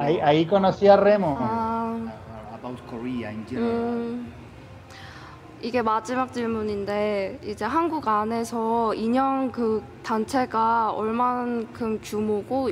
[0.00, 1.36] Ahí, ahí conocí a Remo.
[1.38, 3.70] 아, uh, about Korea in general?
[3.70, 4.26] 음,
[5.64, 12.68] 이게 마지막 질문인데 이제 한국 안에서 인형 그 단체가 얼만큼 규모고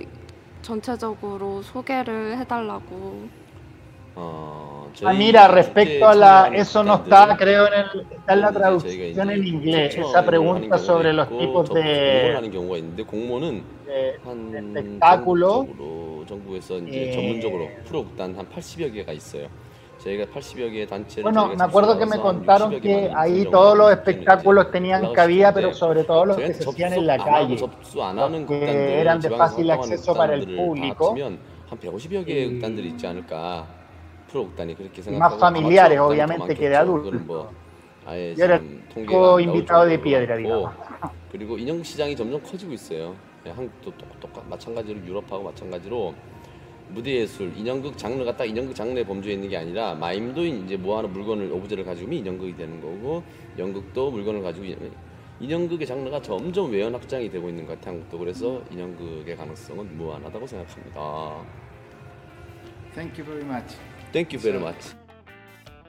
[0.61, 3.42] 전체적으로 소개를 해달라고.
[4.14, 9.31] Ah, mira, respecto a la, eso no está, creo, en el, está en la traducción
[9.31, 12.50] en inglés, esa pregunta sobre los tipos de, de,
[13.88, 15.66] de espectáculo.
[16.26, 19.48] 정부에서 이제 전문적으로 프로 극단 한 80여 개가 있어요.
[20.02, 22.93] 저희가 80여 개의 단체를 Bueno, 저희가 me acuerdo que me 참석해서 한 contaron 60여 que
[23.10, 26.04] 개만 ahí 선정을 todos los 하는 espectáculos 이제 tenían 올라갈 cabida, 수 pero 있는데 sobre
[26.06, 28.34] todo los que 저희한테 se hacían en 접수 la 안 하고 calle, 접수 안 하는
[28.41, 31.04] los que 극단들 eran de 지방에서 fácil 활동하는 acceso para el 극단들을 다 público.
[31.10, 33.67] 합치면 한 150여 개의 극단들이 있지 않을까
[34.30, 36.84] 프로 극단이 그렇게 Y 생각하고 más familiares, 아마추어 극단이 더 obviamente, que de 많겠죠.
[36.84, 37.12] adultos.
[37.12, 37.52] 그거는 뭐
[38.08, 40.72] 아예 Yo era 지금 el 통계가 안 나올 invitado de 정도로 piedra, 많고 digamos.
[41.32, 43.15] 그리고 인형 시장이 점점 커지고 있어요.
[43.46, 46.13] 예, 한국도 똑똑 마찬가지로 유럽하고 마찬가지로
[46.92, 51.50] 무대 예술, 인형극 장르가 딱 인형극 장르에 범주에 있는 게 아니라 마임도 이제 모아놓은 물건을
[51.52, 53.22] 오브제를 가지고 인형극이 되는 거고
[53.59, 54.92] 연극도 물건을 가지고 인-
[55.40, 57.94] 인형극의 장르가 점점 외연 확장이 되고 있는 것 같아요.
[57.94, 61.44] 한국도 그래서 인형극의 가능성은 무한하다고 생각합니다.
[62.94, 63.74] Thank you very much.
[64.12, 64.94] Thank you very much.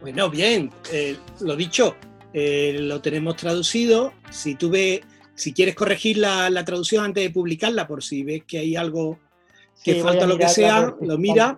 [0.01, 1.95] Bueno, bien, eh, lo dicho,
[2.33, 4.13] eh, lo tenemos traducido.
[4.31, 5.01] Si tú ves,
[5.35, 9.19] si quieres corregir la, la traducción antes de publicarla, por si ves que hay algo
[9.83, 11.57] que Sí, falta lo que sea, lo mira.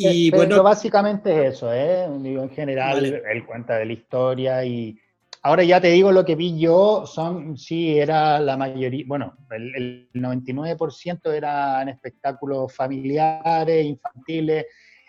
[0.00, 2.06] Y Pero bueno, básicamente es eso, ¿eh?
[2.20, 3.22] Digo, en general, Vale.
[3.32, 4.96] él cuenta de la historia y
[5.42, 9.74] ahora ya te digo lo que vi yo, son, sí, era la mayoría, bueno, el,
[9.74, 14.66] el 99% eran espectáculos familiares, infantiles.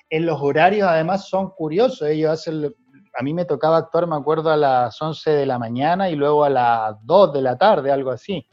[0.09, 2.73] En los horarios además son curiosos, ellos hacen,
[3.13, 6.43] a mí me tocaba actuar, me acuerdo, a las 11 de la mañana y luego
[6.43, 8.43] a las 2 de la tarde, algo así.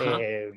[0.00, 0.50] Eh,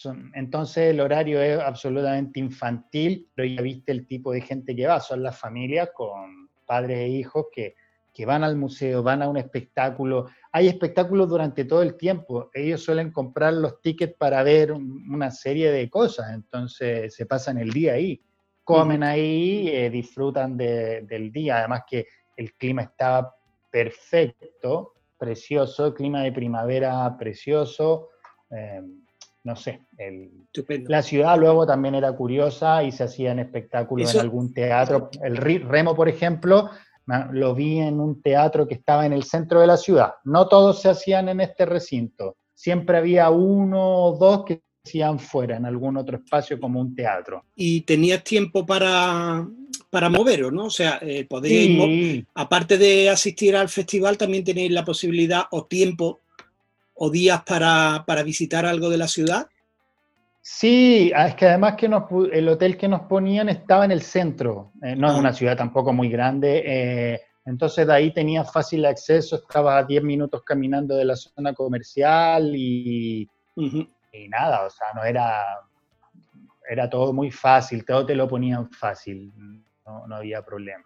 [0.00, 4.86] son- entonces el horario es absolutamente infantil, pero ya viste el tipo de gente que
[4.86, 7.74] va, son las familias con padres e hijos que,
[8.12, 10.26] que van al museo, van a un espectáculo.
[10.52, 15.30] Hay espectáculos durante todo el tiempo, ellos suelen comprar los tickets para ver un- una
[15.30, 18.20] serie de cosas, entonces se pasan el día ahí,
[18.64, 23.34] comen ahí, eh, disfrutan de- del día, además que el clima estaba
[23.70, 28.08] perfecto, precioso, clima de primavera precioso.
[28.50, 28.80] eh,
[29.44, 30.30] no sé, el-
[30.88, 35.10] la ciudad luego también era curiosa y se hacían espectáculos Eso- en algún teatro.
[35.22, 36.70] El Remo, por ejemplo,
[37.32, 40.14] lo vi en un teatro que estaba en el centro de la ciudad.
[40.24, 42.36] No todos se hacían en este recinto.
[42.54, 46.94] Siempre había uno o dos que se hacían fuera, en algún otro espacio como un
[46.94, 47.44] teatro.
[47.54, 49.46] Y tenías tiempo para,
[49.90, 50.66] para moveros, ¿no?
[50.66, 55.66] O sea, eh, podéis, Sí, aparte de asistir al festival, también tenéis la posibilidad o
[55.66, 56.20] tiempo
[56.94, 59.46] o días para, para visitar algo de la ciudad.
[60.40, 64.02] Sí, ah, es que además que nos, el hotel que nos ponían estaba en el
[64.02, 65.18] centro, eh, no es Ah.
[65.18, 70.02] una ciudad tampoco muy grande, eh, entonces de ahí tenía fácil acceso, estaba a 10
[70.02, 75.42] minutos caminando de la zona comercial y, y nada, o sea, no era,
[76.68, 79.32] era todo muy fácil, todo te lo ponían fácil,
[79.86, 80.84] no, no había problema.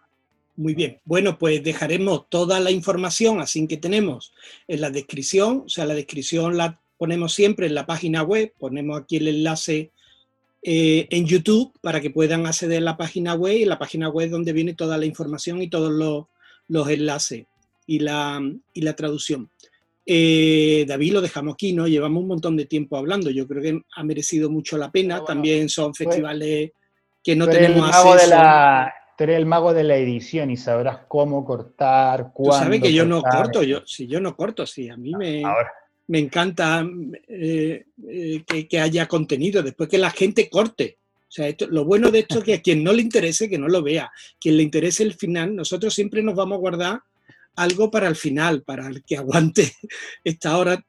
[0.59, 0.99] Muy bien.
[1.05, 4.33] Bueno, pues dejaremos toda la información así que tenemos
[4.67, 5.63] en la descripción.
[5.65, 8.51] O sea, la descripción la ponemos siempre en la página web.
[8.59, 9.91] Ponemos aquí el enlace
[10.61, 14.29] eh, en YouTube para que puedan acceder a la página web y la página web
[14.31, 16.25] donde viene toda la información y todos los,
[16.67, 17.45] los enlaces
[17.87, 18.41] y la,
[18.73, 19.49] y la traducción.
[20.05, 21.87] Eh, David, lo dejamos aquí, ¿no?
[21.87, 23.29] Llevamos un montón de tiempo hablando.
[23.29, 25.19] Yo creo que ha merecido mucho la pena.
[25.19, 26.71] Bueno, También son festivales
[27.23, 28.29] que no el tenemos mago acceso.
[28.29, 32.65] de la- tú eres el mago de la edición y sabrás cómo cortar, Tú cuándo
[32.65, 35.43] sabes que yo no corto, yo, si yo no corto, sí, a mí me...
[35.43, 35.71] Ahora,
[36.09, 36.83] me encanta
[37.27, 40.97] eh, eh, que, haya contenido, después que la gente corte.
[41.21, 43.59] O sea, esto, lo bueno de esto es que a quien no le interese, que
[43.59, 44.11] no lo vea.
[44.41, 46.99] Quien le interese el final, nosotros siempre nos vamos a guardar
[47.55, 49.71] algo para el final, para el que aguante
[50.23, 50.83] esta hora,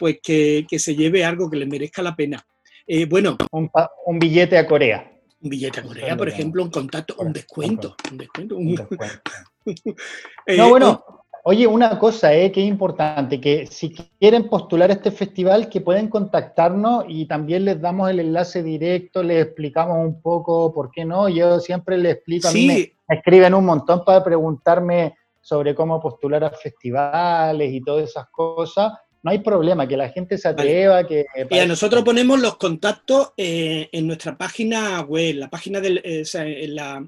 [0.00, 2.44] pues que, se lleve algo que le merezca la pena.
[2.88, 3.36] Eh, bueno.
[3.52, 5.12] Un, billete a Corea.
[5.46, 7.94] Un billete a Corea, por ejemplo, un contacto, un descuento.
[8.10, 8.56] Un descuento.
[10.56, 11.04] no, bueno,
[11.48, 16.08] Oye, una cosa eh, que es importante, que si quieren postular este festival, que pueden
[16.08, 21.28] contactarnos y también les damos el enlace directo, les explicamos un poco por qué no.
[21.28, 26.42] Yo siempre les explico, a mí me, escriben un montón para preguntarme sobre cómo postular
[26.42, 28.92] a festivales y todas esas cosas.
[29.26, 31.26] No hay problema, que la gente se atreva, que...
[31.66, 37.04] nosotros ponemos los contactos eh, en nuestra página web, la página del, eh, en, la,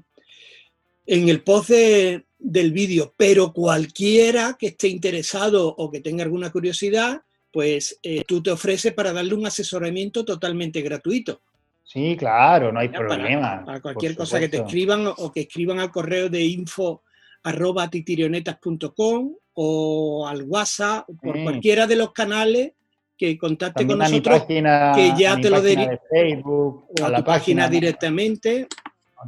[1.05, 6.51] en el post de, del vídeo, pero cualquiera que esté interesado o que tenga alguna
[6.51, 7.21] curiosidad,
[7.53, 11.41] pues eh, tú te ofreces para darle un asesoramiento totalmente gratuito.
[11.85, 13.63] Sí, claro, no hay problema.
[13.63, 17.01] Para, cualquier cosa que te escriban o que escriban al correo de info
[17.43, 22.71] arroba titirionetas.com o al WhatsApp, por cualquiera de los canales
[23.17, 28.69] que contacte con nosotros, que ya te lo diré, Facebook, o a, la página directamente,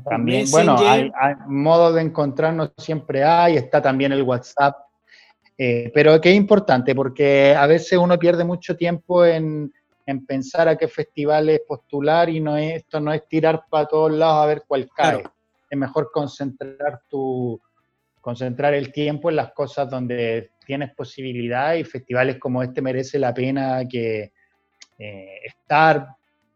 [0.10, 1.12] también, bueno, hay,
[1.48, 4.78] modos de encontrarnos siempre hay, está también el WhatsApp,
[5.58, 9.70] eh, pero que es importante porque a veces uno pierde mucho tiempo en,
[10.26, 14.44] pensar a qué festivales postular y no es, esto no es tirar para todos lados
[14.44, 15.24] a ver cuál cae.
[15.70, 17.60] Es mejor concentrar tu
[18.22, 23.34] concentrar el tiempo en las cosas donde tienes posibilidad y festivales como este merece la
[23.34, 24.32] pena que
[24.97, 26.07] eh, estar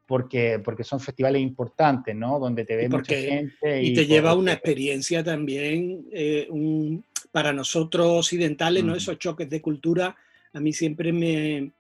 [0.06, 2.40] porque, porque son festivales importantes, ¿no?
[2.40, 3.82] Donde te ve mucha gente.
[3.82, 6.48] Y, te lleva una experiencia también, eh,
[7.32, 8.96] para nosotros occidentales, ¿no?
[8.96, 10.16] Esos choques de cultura
[10.56, 11.72] a mí siempre me,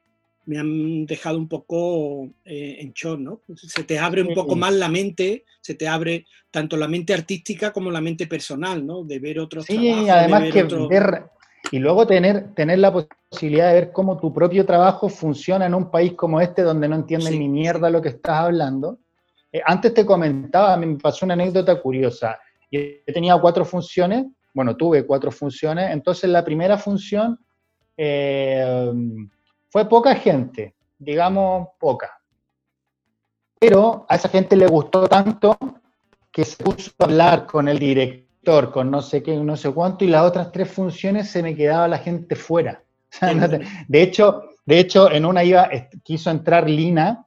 [0.45, 3.41] me han dejado un poco eh, en shock, ¿no?
[3.55, 7.73] Se te abre un poco más la mente, se te abre tanto la mente artística
[7.73, 9.03] como la mente personal, ¿no?
[9.03, 11.23] De ver otros sí, además que ver,
[11.71, 15.89] y luego tener, tener la posibilidad de ver cómo tu propio trabajo funciona en un
[15.89, 18.99] país como este, donde no entienden ni mierda lo que estás hablando.
[19.51, 22.37] Eh, antes te comentaba, me pasó una anécdota curiosa.
[22.71, 27.39] Yo tenía cuatro funciones, bueno, tuve cuatro funciones, entonces la primera función
[27.97, 28.91] eh,
[29.75, 32.09] fue poca gente, digamos poca.
[33.59, 35.57] Pero a esa gente le gustó tanto
[36.31, 40.05] que se puso a hablar con el director con no sé qué, no sé cuánto,
[40.05, 42.85] y las otras tres funciones se me quedaba la gente fuera.
[43.89, 45.69] de, hecho, de hecho, en una iba,
[46.05, 47.25] quiso entrar Lina,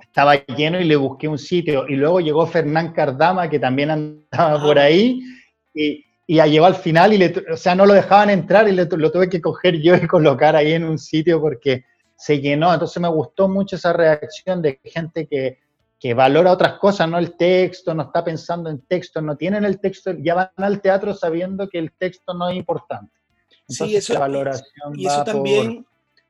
[0.00, 4.62] estaba lleno y le busqué un sitio, y luego llegó Fernán Cardama, que también andaba
[4.62, 5.20] por ahí,
[5.74, 9.12] y, y llegó al final, y le, o sea, no lo dejaban entrar, y lo
[9.12, 11.84] tuve que coger yo y colocar ahí en un sitio porque
[12.16, 12.72] se llenó.
[12.72, 15.58] Entonces me gustó mucho esa reacción de gente que,
[16.00, 19.80] que valora otras cosas, no el texto, no está pensando en texto, no tienen el
[19.80, 23.12] texto, ya van al teatro sabiendo que el texto no es importante.
[23.68, 25.86] sí, eso, valoración y eso también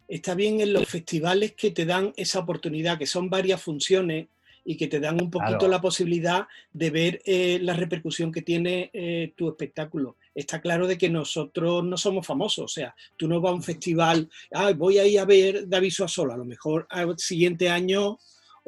[0.09, 4.29] está bien en los festivales que te dan esa oportunidad, que son varias funciones
[4.67, 8.91] y que te dan un poquito la posibilidad de ver eh, la repercusión que tiene
[8.93, 10.17] eh, tu espectáculo.
[10.35, 13.63] Está claro de que nosotros no somos famosos, o sea, tú no vas a un
[13.63, 14.29] festival,
[14.77, 18.19] voy a ir a ver David Sola, a lo mejor al siguiente año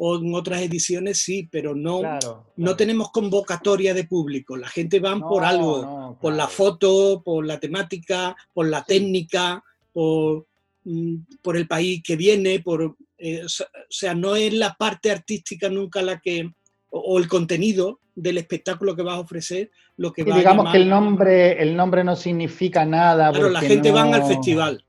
[0.00, 2.00] o en otras ediciones sí, pero no,
[2.56, 4.56] no tenemos convocatoria de público.
[4.56, 10.46] La gente va por algo, por la foto, por la temática, por la técnica, por,
[10.84, 13.48] mm, por, el país que viene, por, eh, o
[13.88, 16.52] sea, no es la parte artística nunca la que,
[16.90, 20.88] o, el contenido del espectáculo que vas a ofrecer lo que va digamos que el
[20.88, 24.84] nombre el nombre no significa nada pero la gente va al festival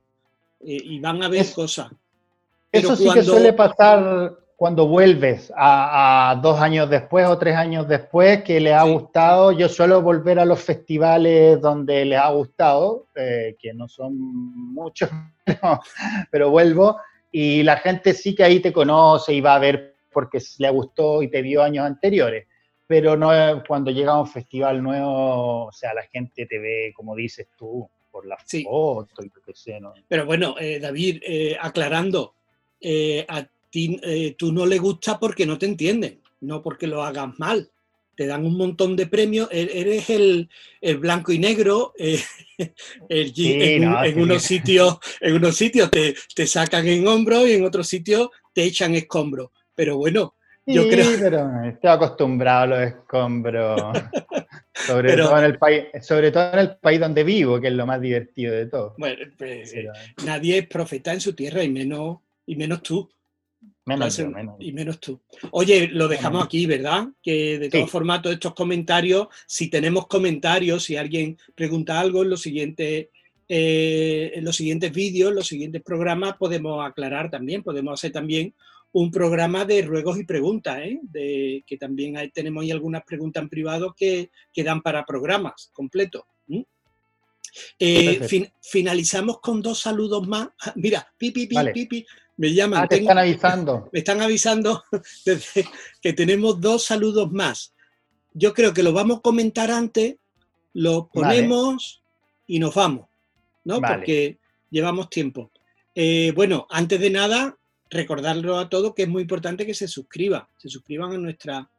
[0.61, 1.91] eh, y van a ver cosas.
[2.71, 8.43] Eso sí que suele pasar cuando vuelves a, dos años después o tres años después
[8.43, 13.55] que le ha gustado, yo suelo volver a los festivales donde le ha gustado, eh,
[13.57, 14.17] que no son
[14.73, 15.09] muchos,
[16.31, 16.97] pero, vuelvo,
[17.31, 21.21] y la gente sí que ahí te conoce y va a ver porque le gustó
[21.21, 22.47] y te vio años anteriores,
[22.87, 23.31] pero no
[23.67, 27.87] cuando llega a un festival nuevo, o sea, la gente te ve, como dices tú,
[28.11, 29.93] por la foto y lo que ¿no?
[30.07, 32.33] Pero bueno, eh, David, eh, aclarando,
[33.27, 37.69] a eh, tú no le gusta porque no te entienden, no porque lo hagas mal.
[38.19, 40.49] Te dan un montón de premios, e-, eres el,
[40.97, 42.19] blanco y negro, eh,
[43.09, 48.27] en, unos sitios, en unos sitios te, te sacan en hombro y en otros sitios
[48.53, 49.51] te echan escombros.
[49.73, 51.17] Pero bueno, yo creo...
[51.17, 53.81] pero estoy acostumbrado a los escombros.
[54.75, 57.85] Sobre, todo en el país, sobre todo en el país donde vivo, que es lo
[57.85, 58.95] más divertido de todo.
[58.97, 59.73] Bueno, pues,
[60.25, 63.09] nadie es profeta en su tierra y menos, y menos tú.
[63.85, 64.19] Menos,
[64.59, 65.19] Y menos tú.
[65.51, 67.07] Oye, lo dejamos aquí, ¿verdad?
[67.21, 72.41] Que de todos formatos estos comentarios, si tenemos comentarios, si alguien pregunta algo en los
[72.41, 73.07] siguientes,
[73.47, 78.53] eh, en los siguientes vídeos, en los siguientes programas, podemos aclarar también, podemos hacer también
[78.91, 80.99] un programa de ruegos y preguntas, ¿eh?
[81.01, 86.23] de, que también tenemos ahí algunas preguntas en privado que, que dan para programas completos.
[87.77, 88.27] Eh,
[88.61, 90.49] finalizamos con dos saludos más.
[90.75, 92.05] Mira, pipi, pipi, pipi,
[92.39, 92.83] me llaman.
[92.83, 93.89] Ah, te están avisando.
[93.91, 94.83] Me están avisando
[96.01, 97.73] que tenemos dos saludos más.
[98.33, 100.15] Yo creo que lo vamos a comentar antes,
[100.73, 102.01] lo ponemos
[102.47, 103.07] y nos vamos,
[103.65, 103.81] ¿no?
[103.81, 104.37] Porque
[104.69, 105.51] llevamos tiempo.
[105.93, 107.57] Eh, bueno, antes de nada,
[107.89, 111.69] recordarlo a todos que es muy importante que se suscriban, se suscriban a nuestra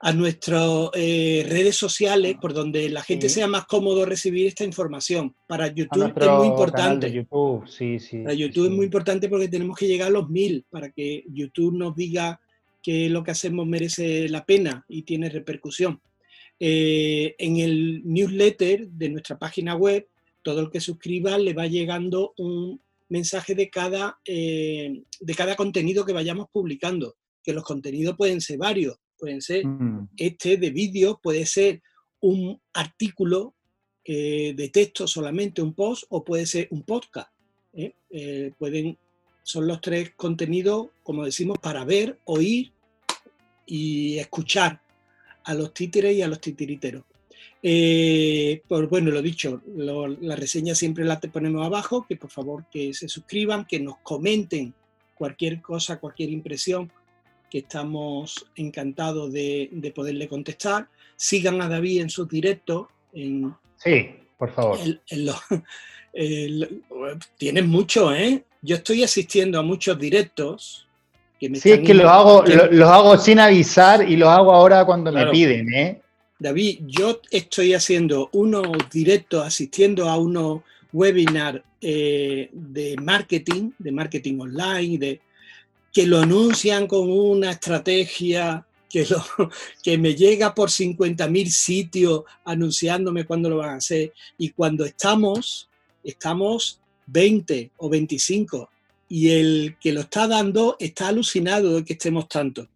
[0.00, 5.34] a nuestras eh, redes sociales por donde la gente sea más cómodo recibir esta información.
[5.46, 7.12] Para YouTube es muy importante.
[7.12, 8.18] YouTube, sí, sí.
[8.18, 11.74] Para YouTube es muy importante porque tenemos que llegar a los mil para que YouTube
[11.74, 12.40] nos diga
[12.80, 16.00] que lo que hacemos merece la pena y tiene repercusión.
[16.60, 20.06] Eh, en el newsletter de nuestra página web,
[20.42, 26.04] todo el que suscriba le va llegando un mensaje de cada, eh, de cada contenido
[26.04, 30.10] que vayamos publicando, que los contenidos pueden ser varios pueden ser mm.
[30.16, 31.82] este de vídeo, puede ser
[32.20, 33.54] un artículo
[34.04, 37.30] eh, de texto solamente, un post, o puede ser un podcast.
[37.74, 37.92] ¿eh?
[38.10, 38.96] Eh, pueden,
[39.42, 42.72] son los tres contenidos, como decimos, para ver, oír
[43.66, 44.80] y escuchar
[45.44, 47.04] a los títeres y a los titiriteros.
[47.60, 52.94] pues bueno, lo dicho, la reseña siempre la te ponemos abajo, que por favor que
[52.94, 54.72] se suscriban, que nos comenten
[55.14, 56.90] cualquier cosa, cualquier impresión,
[57.50, 60.88] que estamos encantados de, poderle contestar.
[61.16, 62.88] Sigan a David en sus directos.
[63.12, 64.78] En, sí, por favor.
[67.36, 68.44] tienes mucho, ¿eh?
[68.62, 70.86] Yo estoy asistiendo a muchos directos.
[71.40, 75.12] Que me sí, es que los hago, hago sin avisar y los hago ahora cuando
[75.12, 76.02] me piden, ¿eh?
[76.40, 84.38] David, yo estoy haciendo unos directos, asistiendo a unos webinars eh, de marketing, de marketing
[84.40, 85.20] online, de,
[85.92, 89.24] que lo anuncian con una estrategia que, lo,
[89.82, 94.12] que me llega por 50.000 sitios anunciándome cuándo lo van a hacer.
[94.36, 95.68] Y cuando estamos,
[96.02, 98.70] estamos 20 o 25
[99.08, 102.68] y el que lo está dando está alucinado de que estemos tanto.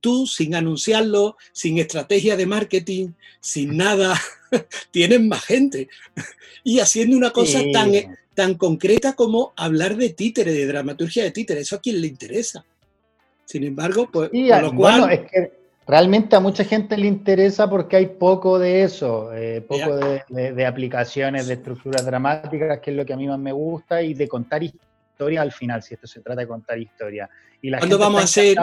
[0.00, 3.08] Tú, sin anunciarlo, sin estrategia de marketing,
[3.40, 4.20] sin nada,
[4.90, 5.88] tienes más gente.
[6.64, 7.92] y haciendo una cosa tan,
[8.38, 11.58] tan concreta como hablar de títere, de dramaturgia de títere.
[11.58, 12.64] Eso a quien le interesa.
[13.44, 15.10] Sin embargo, pues, lo cual...
[15.10, 15.52] es que
[15.84, 21.48] realmente a mucha gente le interesa porque hay poco de eso, eh, poco de, aplicaciones,
[21.48, 24.62] de estructuras dramáticas, que es lo que a mí más me gusta, y de contar
[24.62, 27.28] historia al final, si esto se trata de contar historia.
[27.60, 28.56] Y ¿Cuándo vamos a hacer,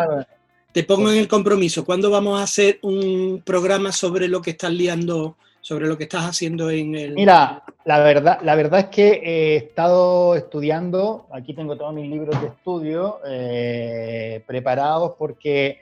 [0.72, 4.72] te pongo en el compromiso, ¿cuándo vamos a hacer un programa sobre lo que estás
[4.72, 5.36] liando
[5.66, 7.16] sobre lo que estás haciendo en el...
[7.16, 12.40] Mira, la verdad, la verdad es que he estado estudiando, aquí tengo todos mis libros
[12.40, 15.80] de estudio eh, preparados porque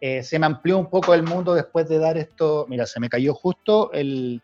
[0.00, 3.08] eh, se me amplió un poco el mundo después de dar esto, mira, se me
[3.08, 4.40] cayó justo el,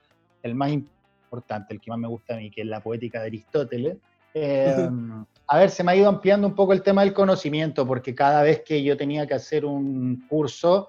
[0.52, 3.96] más importante, el que más me gusta a mí, que es la poética de Aristóteles.
[4.34, 4.88] Eh,
[5.46, 8.42] a ver, se me ha ido ampliando un poco el tema del conocimiento, porque cada
[8.42, 10.88] vez que yo tenía que hacer un curso,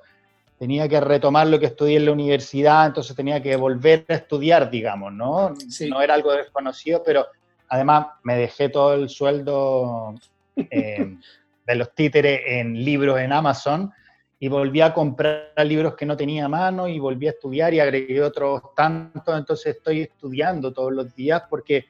[0.64, 4.72] tenía que retomar lo que estudié en la universidad, entonces tenía que volver a estudiar,
[4.72, 5.54] digamos, ¿no?
[5.90, 7.28] No era algo desconocido, pero
[7.68, 10.16] además me dejé todo el sueldo
[10.56, 11.18] eh,
[11.68, 13.92] de los títeres en libros en Amazon
[14.40, 17.82] y volví a comprar libros que no tenía a mano y volví a estudiar y
[17.82, 21.88] agregué otros tantos, entonces estoy estudiando todos los días porque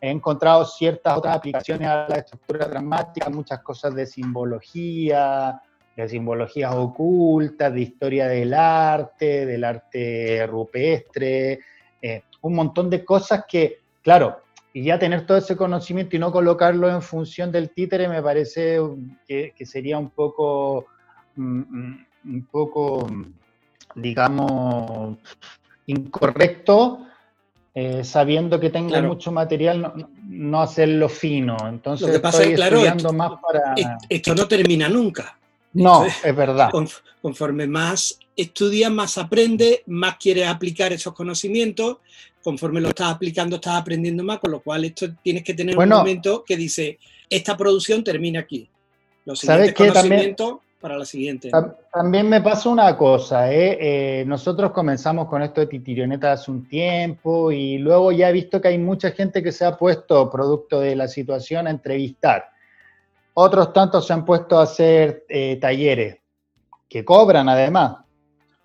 [0.00, 5.62] he encontrado ciertas otras aplicaciones a la estructura dramática, muchas cosas de simbología,
[5.96, 11.60] de simbologías ocultas, de historia del arte, del arte rupestre,
[12.02, 14.42] eh, un montón de cosas que, claro,
[14.74, 18.78] y ya tener todo ese conocimiento y no colocarlo en función del títere me parece
[19.26, 20.86] que, sería un poco,
[21.36, 23.10] mm, mm, un poco,
[23.94, 25.16] digamos,
[25.86, 27.06] incorrecto,
[27.74, 31.56] eh, sabiendo que tengo mucho material, no, hacerlo fino.
[31.66, 33.74] Entonces, Lo estoy estudiando más para...
[34.10, 35.38] Esto no termina nunca.
[35.82, 36.70] No, es verdad.
[37.20, 41.98] Conforme más estudias, más aprendes, más quieres aplicar esos conocimientos.
[42.42, 45.88] Conforme lo estás aplicando, estás aprendiendo más, con lo cual esto tienes que tener un
[45.88, 46.98] momento que dice,
[47.28, 48.68] esta producción termina aquí.
[49.24, 51.50] Los siguientes conocimientos para la siguiente.
[51.92, 53.78] También me pasa una cosa, ¿eh?
[54.20, 58.60] Eh, nosotros comenzamos con esto de titirioneta hace un tiempo y luego ya he visto
[58.60, 62.44] que hay mucha gente que se ha puesto, producto de la situación, a entrevistar.
[63.38, 66.18] Otros tantos se han puesto a hacer eh, talleres,
[66.88, 67.98] que cobran además.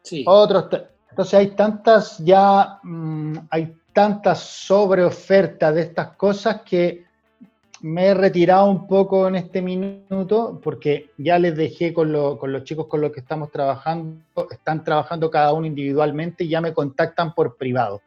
[0.01, 0.24] Sí.
[0.26, 0.67] Otros,
[1.09, 7.03] entonces hay tantas ya, mm, hay tantas sobreofertas de estas cosas que
[7.82, 12.88] me he retirado un poco en este minuto porque ya les dejé con, los chicos
[12.88, 17.57] con los que estamos trabajando, están trabajando cada uno individualmente y ya me contactan por
[17.57, 18.01] privado.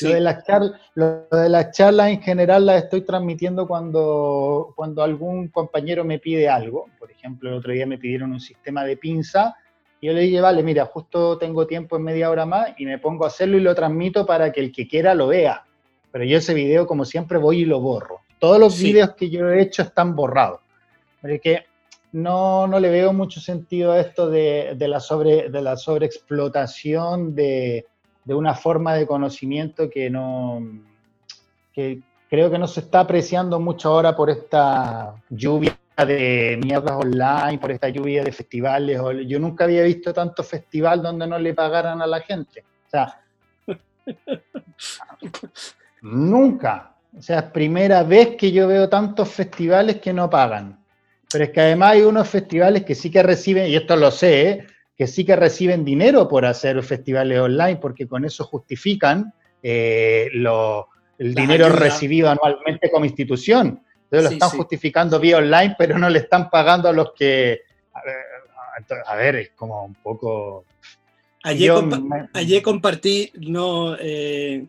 [0.00, 5.48] Lo, de las charlas, de las charlas en general las estoy transmitiendo cuando, cuando algún
[5.48, 6.86] compañero me pide algo.
[6.98, 9.56] Por ejemplo, el otro día me pidieron un sistema de pinza
[10.00, 12.98] y yo le dije, vale, mira, justo tengo tiempo en media hora más y me
[12.98, 15.64] pongo a hacerlo y lo transmito para que el que quiera lo vea.
[16.10, 18.20] Pero yo ese video, como siempre, voy y lo borro.
[18.38, 20.60] Todos los videos que yo he hecho están borrados.
[21.20, 21.66] Porque
[22.12, 27.86] no, no le veo mucho sentido a esto de, la, sobre, de la sobreexplotación de,
[28.24, 30.62] de una forma de conocimiento que no
[31.72, 37.58] que creo que no se está apreciando mucho ahora por esta lluvia de mierdas online,
[37.58, 38.98] por esta lluvia de festivales.
[39.26, 42.64] Yo nunca había visto tanto festival donde no le pagaran a la gente.
[42.86, 43.20] O sea,
[46.00, 46.94] nunca.
[47.16, 50.82] O sea, es primera vez que yo veo tantos festivales que no pagan.
[51.30, 54.50] Pero es que además hay unos festivales que sí que reciben, y esto lo sé,
[54.50, 54.66] ¿eh?
[54.96, 59.32] Que sí que reciben dinero por hacer festivales online, porque con eso justifican
[59.62, 63.82] eh, el dinero recibido anualmente como institución.
[64.04, 67.62] Entonces lo están justificando vía online, pero no le están pagando a los que...
[69.06, 70.64] A ver, es como un poco...
[71.44, 74.64] Ayer, compartí, no, eh,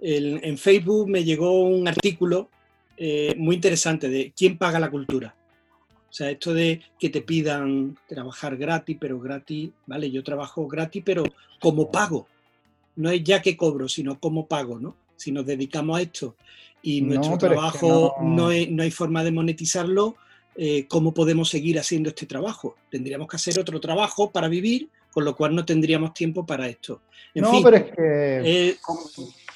[0.00, 2.50] en Facebook me llegó un artículo
[2.96, 5.34] eh, muy interesante de quién paga la cultura.
[6.12, 10.10] O sea, esto de que te pidan trabajar gratis, pero gratis, ¿vale?
[10.10, 11.24] Yo trabajo gratis, pero
[11.58, 12.26] como pago.
[12.96, 14.94] No es ya que cobro, sino como pago, ¿no?
[15.16, 16.36] Si nos dedicamos a esto
[16.82, 18.48] y nuestro trabajo no...
[18.48, 20.16] hay forma de monetizarlo,
[20.54, 22.76] eh, ¿cómo podemos seguir haciendo este trabajo?
[22.90, 27.00] Tendríamos que hacer otro trabajo para vivir, con lo cual no tendríamos tiempo para esto.
[27.34, 28.76] no, pero es que eh,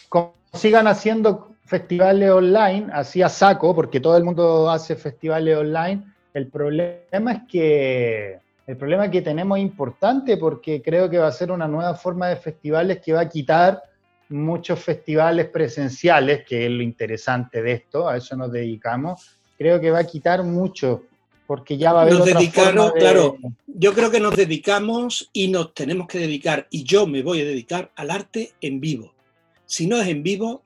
[0.09, 6.16] como, sigan haciendo festivales online, así a saco, porque todo el mundo hace festivales online,
[6.37, 11.33] el problema es que el problema que tenemos es importante porque creo que va a
[11.33, 13.83] ser una nueva forma de festivales que va a quitar
[14.29, 19.91] muchos festivales presenciales, que es lo interesante de esto, a eso nos dedicamos, creo que
[19.91, 21.05] va a quitar mucho,
[21.47, 25.73] porque ya va a haber nos otra claro, yo creo que nos dedicamos y nos
[25.73, 29.15] tenemos que dedicar, y yo me voy a dedicar al arte en vivo.
[29.65, 30.63] Si no es en vivo,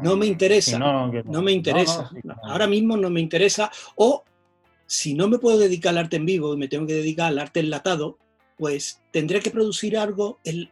[0.00, 2.10] no me interesa, no, me interesa,
[2.42, 4.24] ahora mismo no me interesa, o
[4.86, 7.38] si no me puedo dedicar al arte en vivo y me tengo que dedicar al
[7.38, 8.18] arte enlatado,
[8.56, 10.68] pues tendré que producir algo en,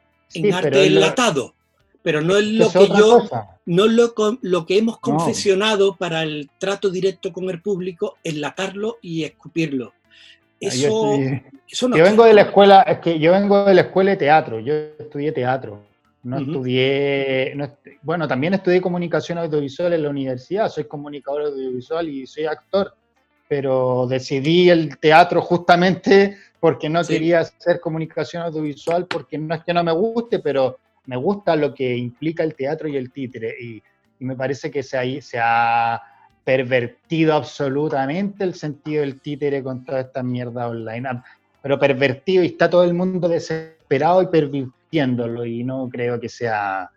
[0.52, 1.54] arte enlatado.
[2.02, 3.28] Pero no es lo que yo,
[3.66, 9.24] no lo, lo que hemos confesionado para el trato directo con el público, enlatarlo y
[9.24, 9.94] escupirlo.
[10.62, 11.16] Ah, eso,
[11.66, 14.16] yo, no yo vengo de la escuela, es que yo vengo de la escuela de
[14.18, 15.82] teatro, yo estudié teatro,
[16.22, 17.54] no estudié,
[18.02, 22.94] bueno, también estudié comunicación audiovisual en la universidad, soy comunicador audiovisual y soy actor,
[23.48, 29.74] pero decidí el teatro justamente porque no quería hacer comunicación audiovisual, porque no es que
[29.74, 33.82] no me guste, pero me gusta lo que implica el teatro y el títere, y,
[34.20, 36.00] me parece que se, se ha
[36.44, 41.08] pervertido absolutamente el sentido del títere con toda esta mierda online.
[41.08, 41.24] Ah,
[41.60, 46.90] pero pervertido y está todo el mundo desesperado y pervirtiéndolo y no creo que sea,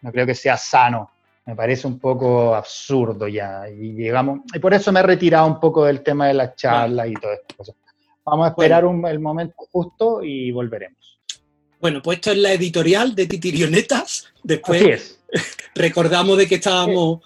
[0.00, 1.10] no creo que sea sano.
[1.46, 3.68] Me parece un poco absurdo ya.
[3.68, 7.08] Y llegamos, y por eso me he retirado un poco del tema de las charlas
[7.08, 7.74] y todas estas cosas.
[8.24, 11.20] Vamos a esperar el momento justo y volveremos.
[11.80, 14.32] Bueno, pues esto es la editorial de Titirionetas.
[14.42, 15.20] Después
[15.74, 17.20] recordamos de que estábamos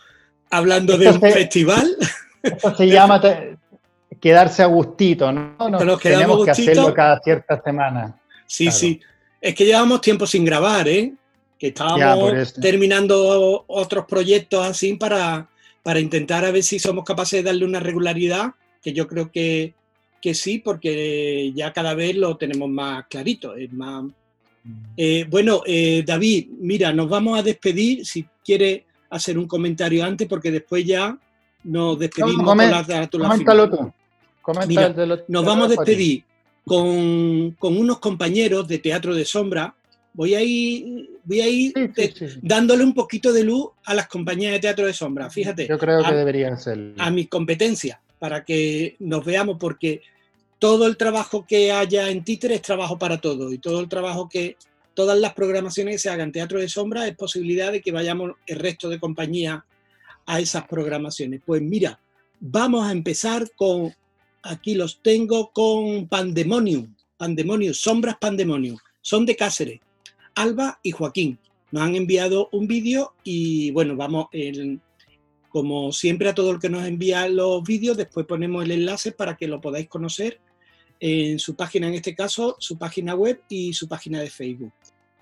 [0.50, 1.96] hablando de un festival.
[2.42, 3.20] Esto se llama
[4.20, 5.56] quedarse a gustito, ¿no?
[5.70, 8.18] Nos, tenemos que hacerlo cada cierta semana.
[8.46, 9.00] Sí, sí.
[9.40, 11.12] Es que llevamos tiempo sin grabar, ¿eh?
[11.58, 15.48] Que estábamos terminando otros proyectos así para,
[15.82, 19.74] para intentar a ver si somos capaces de darle una regularidad, que yo creo que,
[20.22, 24.04] que sí, porque ya cada vez lo tenemos más clarito, es más,
[24.96, 28.04] eh, bueno, eh, David, mira, nos vamos a despedir.
[28.04, 31.16] Si quiere hacer un comentario antes, porque después ya
[31.64, 33.68] nos despedimos con las Coméntalo
[35.18, 35.24] tú.
[35.28, 36.24] nos vamos a despedir
[36.64, 39.74] con, unos compañeros de Teatro de Sombra.
[40.14, 41.74] Voy a ir, voy a ir
[42.40, 45.28] dándole un poquito de luz a las compañías de Teatro de Sombra.
[45.28, 45.68] Fíjate.
[45.68, 46.94] Yo creo que deberían ser.
[46.96, 50.00] A mis competencias, para que nos veamos, porque
[50.58, 54.26] todo el trabajo que haya en títere es trabajo para todo y todo el trabajo
[54.26, 54.56] que,
[54.94, 58.58] todas las programaciones que se hagan teatro de sombra es posibilidad de que vayamos el
[58.58, 59.66] resto de compañía
[60.26, 61.42] a esas programaciones.
[61.44, 62.00] Pues mira,
[62.40, 63.94] vamos a empezar con,
[64.42, 69.80] aquí los tengo con Pandemonium, Pandemonium, Sombras Pandemonium, son de Cáceres,
[70.38, 71.38] Alba y Joaquín.
[71.70, 74.26] Nos han enviado un vídeo y bueno, vamos,
[75.48, 79.36] como siempre a todo el que nos envía los vídeos, después ponemos el enlace para
[79.36, 80.40] que lo podáis conocer
[81.00, 84.72] en su página, en este caso, su página web y su página de Facebook.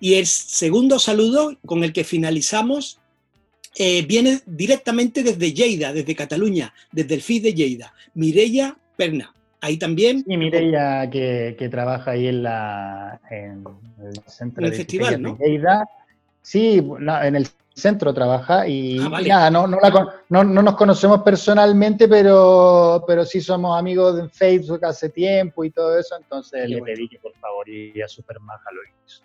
[0.00, 3.00] Y el segundo saludo con el que finalizamos
[3.76, 9.35] eh, viene directamente desde Lleida, desde Cataluña, desde el FID de Lleida, Mireia Perna.
[9.66, 10.22] Ahí también.
[10.28, 13.64] Y Mireia que, trabaja ahí en, la, en
[14.00, 15.36] el centro de festival, ¿no?
[15.38, 15.84] Lleida.
[16.40, 16.80] Sí,
[17.22, 23.40] en el centro trabaja y, ah, nada, no, no, nos conocemos personalmente, pero, pero sí
[23.40, 27.68] somos amigos en Facebook hace tiempo y todo eso, entonces le pedí que por favor
[27.68, 29.22] y a Supermaja lo hizo.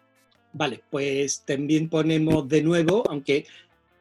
[0.53, 3.45] Vale, pues también ponemos de nuevo, aunque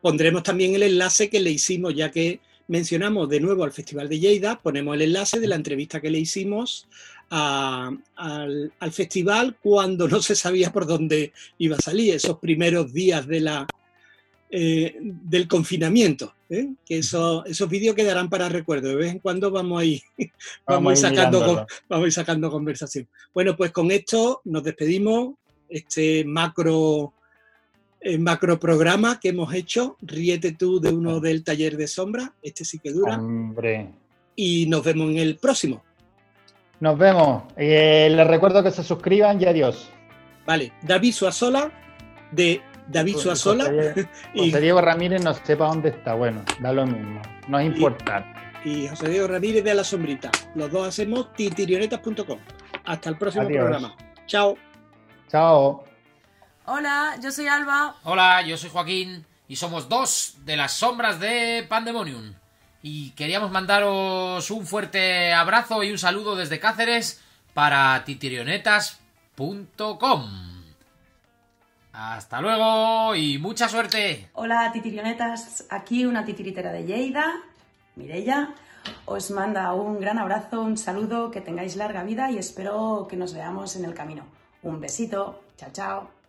[0.00, 2.40] pondremos también el enlace que le hicimos, ya que
[2.70, 6.20] mencionamos de nuevo al Festival de Lleida, ponemos el enlace de la entrevista que le
[6.20, 6.86] hicimos
[7.28, 8.02] al,
[8.92, 13.66] festival cuando no se sabía por dónde iba a salir, esos primeros días de la,
[14.50, 16.32] eh, del confinamiento.
[16.48, 16.68] ¿eh?
[16.86, 18.90] Que eso, esos vídeos quedarán para recuerdo.
[18.90, 20.00] De vez en cuando vamos a ir,
[20.66, 23.08] vamos, sacando, vamos a ir sacando conversación.
[23.34, 25.34] Bueno, pues con esto nos despedimos
[25.68, 27.14] este macro,
[28.00, 29.96] eh, macro programa que hemos hecho.
[30.00, 32.32] Ríete tú de uno del taller de sombra.
[32.42, 33.16] Este sí que dura.
[33.16, 33.90] Hombre.
[34.36, 35.82] Y nos vemos en el próximo.
[36.80, 37.44] Nos vemos.
[37.56, 39.90] Eh, les recuerdo que se suscriban y adiós.
[40.46, 41.70] Vale, David Suazola
[42.32, 43.70] de David Suazola.
[44.34, 46.14] y José Diego Ramírez no sepa dónde está.
[46.14, 47.20] Bueno, da lo mismo.
[47.48, 48.40] No es importante.
[48.64, 50.30] Y, José Diego Ramírez de La Sombrita.
[50.54, 52.38] Los dos hacemos titirionetas.com.
[52.84, 53.94] Hasta el próximo programa.
[54.26, 54.56] Chao.
[55.28, 55.89] Chao.
[56.66, 57.96] Hola, yo soy Alba.
[58.04, 62.34] Hola, yo soy Joaquín y somos dos de las sombras de Pandemonium.
[62.82, 67.22] Y queríamos mandaros un fuerte abrazo y un saludo desde Cáceres
[67.54, 70.30] para titirionetas.com.
[71.92, 74.30] Hasta luego y mucha suerte.
[74.34, 77.42] Hola titirionetas, aquí una titiritera de Lleida,
[77.96, 78.54] Mirella.
[79.04, 83.34] Os manda un gran abrazo, un saludo, que tengáis larga vida y espero que nos
[83.34, 84.24] veamos en el camino.
[84.62, 85.42] Un besito.
[85.56, 86.19] Chao, chao.